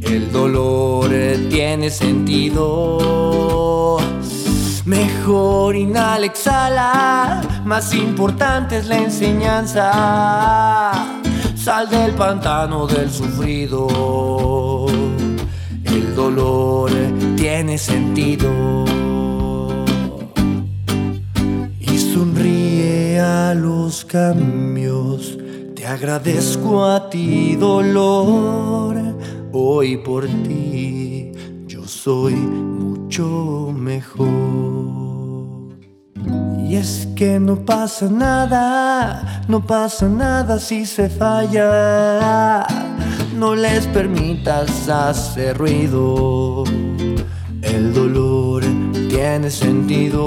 El 0.02 0.32
dolor 0.32 1.10
tiene 1.50 1.90
sentido. 1.90 2.98
Mejor 4.86 5.76
inhala, 5.76 6.26
exhala. 6.26 7.42
Más 7.66 7.94
importante 7.94 8.78
es 8.78 8.88
la 8.88 8.98
enseñanza. 8.98 10.92
Sal 11.56 11.90
del 11.90 12.14
pantano 12.14 12.86
del 12.86 13.12
sufrido. 13.12 14.75
Dolor 16.16 16.92
tiene 17.36 17.78
sentido. 17.78 18.86
Y 21.80 21.98
sonríe 21.98 23.20
a 23.20 23.54
los 23.54 24.06
cambios 24.06 25.38
agradezco 25.86 26.86
a 26.86 27.10
ti, 27.10 27.56
dolor. 27.56 28.96
Hoy 29.52 29.98
por 29.98 30.26
ti 30.26 31.32
yo 31.68 31.88
soy 31.88 32.34
mucho 32.34 33.72
mejor. 33.74 34.28
Y 36.60 36.76
es 36.76 37.08
que 37.16 37.40
no 37.40 37.64
pasa 37.64 38.10
nada, 38.10 39.44
no 39.48 39.66
pasa 39.66 40.10
nada 40.10 40.60
si 40.60 40.86
se 40.86 41.10
falla. 41.10 42.66
No 43.36 43.54
les 43.54 43.86
permitas 43.88 44.88
hacer 44.88 45.58
ruido. 45.58 46.64
El 47.62 47.94
dolor 47.94 48.64
tiene 49.10 49.50
sentido. 49.50 50.22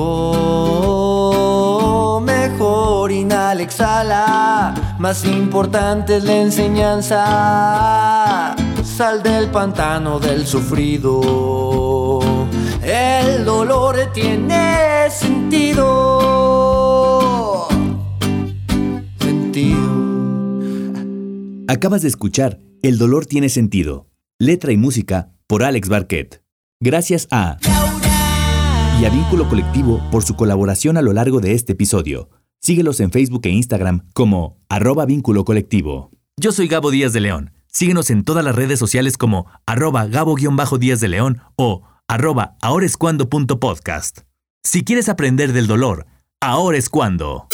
Mejor 2.22 3.10
inhala, 3.10 3.62
exhala. 3.62 4.74
Más 4.98 5.24
importante 5.24 6.18
es 6.18 6.24
la 6.24 6.36
enseñanza. 6.36 8.54
Sal 8.84 9.22
del 9.22 9.50
pantano 9.50 10.20
del 10.20 10.46
sufrido. 10.46 12.20
El 12.82 13.46
dolor 13.46 13.96
tiene 14.12 15.08
sentido. 15.10 16.18
Sentido. 19.18 19.78
Acabas 21.68 22.02
de 22.02 22.08
escuchar 22.08 22.67
El 22.82 22.96
dolor 22.96 23.26
tiene 23.26 23.48
sentido. 23.48 24.06
Letra 24.38 24.70
y 24.70 24.76
música 24.76 25.32
por 25.48 25.64
Alex 25.64 25.88
Barquet. 25.88 26.44
Gracias 26.80 27.26
a 27.32 27.58
y 29.00 29.04
a 29.04 29.10
Vínculo 29.10 29.48
Colectivo 29.48 30.00
por 30.12 30.22
su 30.22 30.36
colaboración 30.36 30.96
a 30.96 31.02
lo 31.02 31.12
largo 31.12 31.40
de 31.40 31.54
este 31.54 31.72
episodio. 31.72 32.30
Síguelos 32.60 33.00
en 33.00 33.10
Facebook 33.10 33.42
e 33.44 33.50
Instagram 33.50 34.08
como 34.12 34.60
arroba 34.68 35.06
vínculo 35.06 35.44
colectivo. 35.44 36.12
Yo 36.36 36.52
soy 36.52 36.68
Gabo 36.68 36.92
Díaz 36.92 37.12
de 37.12 37.20
León. 37.20 37.52
Síguenos 37.66 38.10
en 38.10 38.22
todas 38.22 38.44
las 38.44 38.54
redes 38.54 38.78
sociales 38.78 39.16
como 39.16 39.46
arroba 39.66 40.06
gabo-díaz 40.06 41.00
de 41.00 41.08
León 41.08 41.40
o 41.56 41.82
arroba 42.06 42.56
ahorescuando.podcast. 42.62 44.20
Si 44.62 44.84
quieres 44.84 45.08
aprender 45.08 45.52
del 45.52 45.66
dolor, 45.66 46.06
ahora 46.40 46.78
es 46.78 46.88
cuando. 46.88 47.46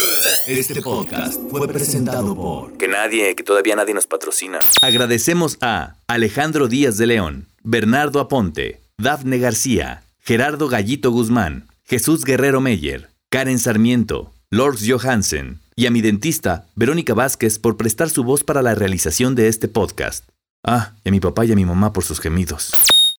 Este 0.47 0.83
podcast 0.83 1.41
fue 1.51 1.67
presentado 1.69 2.35
por... 2.35 2.77
Que 2.77 2.89
nadie, 2.89 3.35
que 3.35 3.43
todavía 3.43 3.77
nadie 3.77 3.95
nos 3.95 4.07
patrocina. 4.07 4.61
Agradecemos 4.83 5.59
a 5.61 5.97
Alejandro 6.07 6.69
Díaz 6.69 6.97
de 6.97 7.07
León, 7.07 7.49
Bernardo 7.63 8.21
Aponte, 8.21 8.81
Dafne 8.99 9.39
García, 9.39 10.05
Gerardo 10.21 10.69
Gallito 10.69 11.11
Guzmán, 11.11 11.69
Jesús 11.85 12.25
Guerrero 12.25 12.61
Meyer, 12.61 13.11
Karen 13.31 13.59
Sarmiento, 13.59 14.33
Lord 14.51 14.79
Johansen 14.87 15.61
y 15.77 15.87
a 15.87 15.91
mi 15.91 16.01
dentista, 16.01 16.67
Verónica 16.77 17.15
Vázquez, 17.15 17.59
por 17.59 17.77
prestar 17.77 18.11
su 18.11 18.23
voz 18.23 18.45
para 18.45 18.63
la 18.63 18.75
realización 18.75 19.35
de 19.35 19.49
este 19.49 19.69
podcast. 19.69 20.25
Ah, 20.63 20.93
y 21.05 21.09
a 21.09 21.13
mi 21.13 21.21
papá 21.21 21.45
y 21.45 21.53
a 21.53 21.57
mi 21.57 21.65
mamá 21.65 21.93
por 21.93 22.05
sus 22.05 22.21
gemidos. 22.21 22.73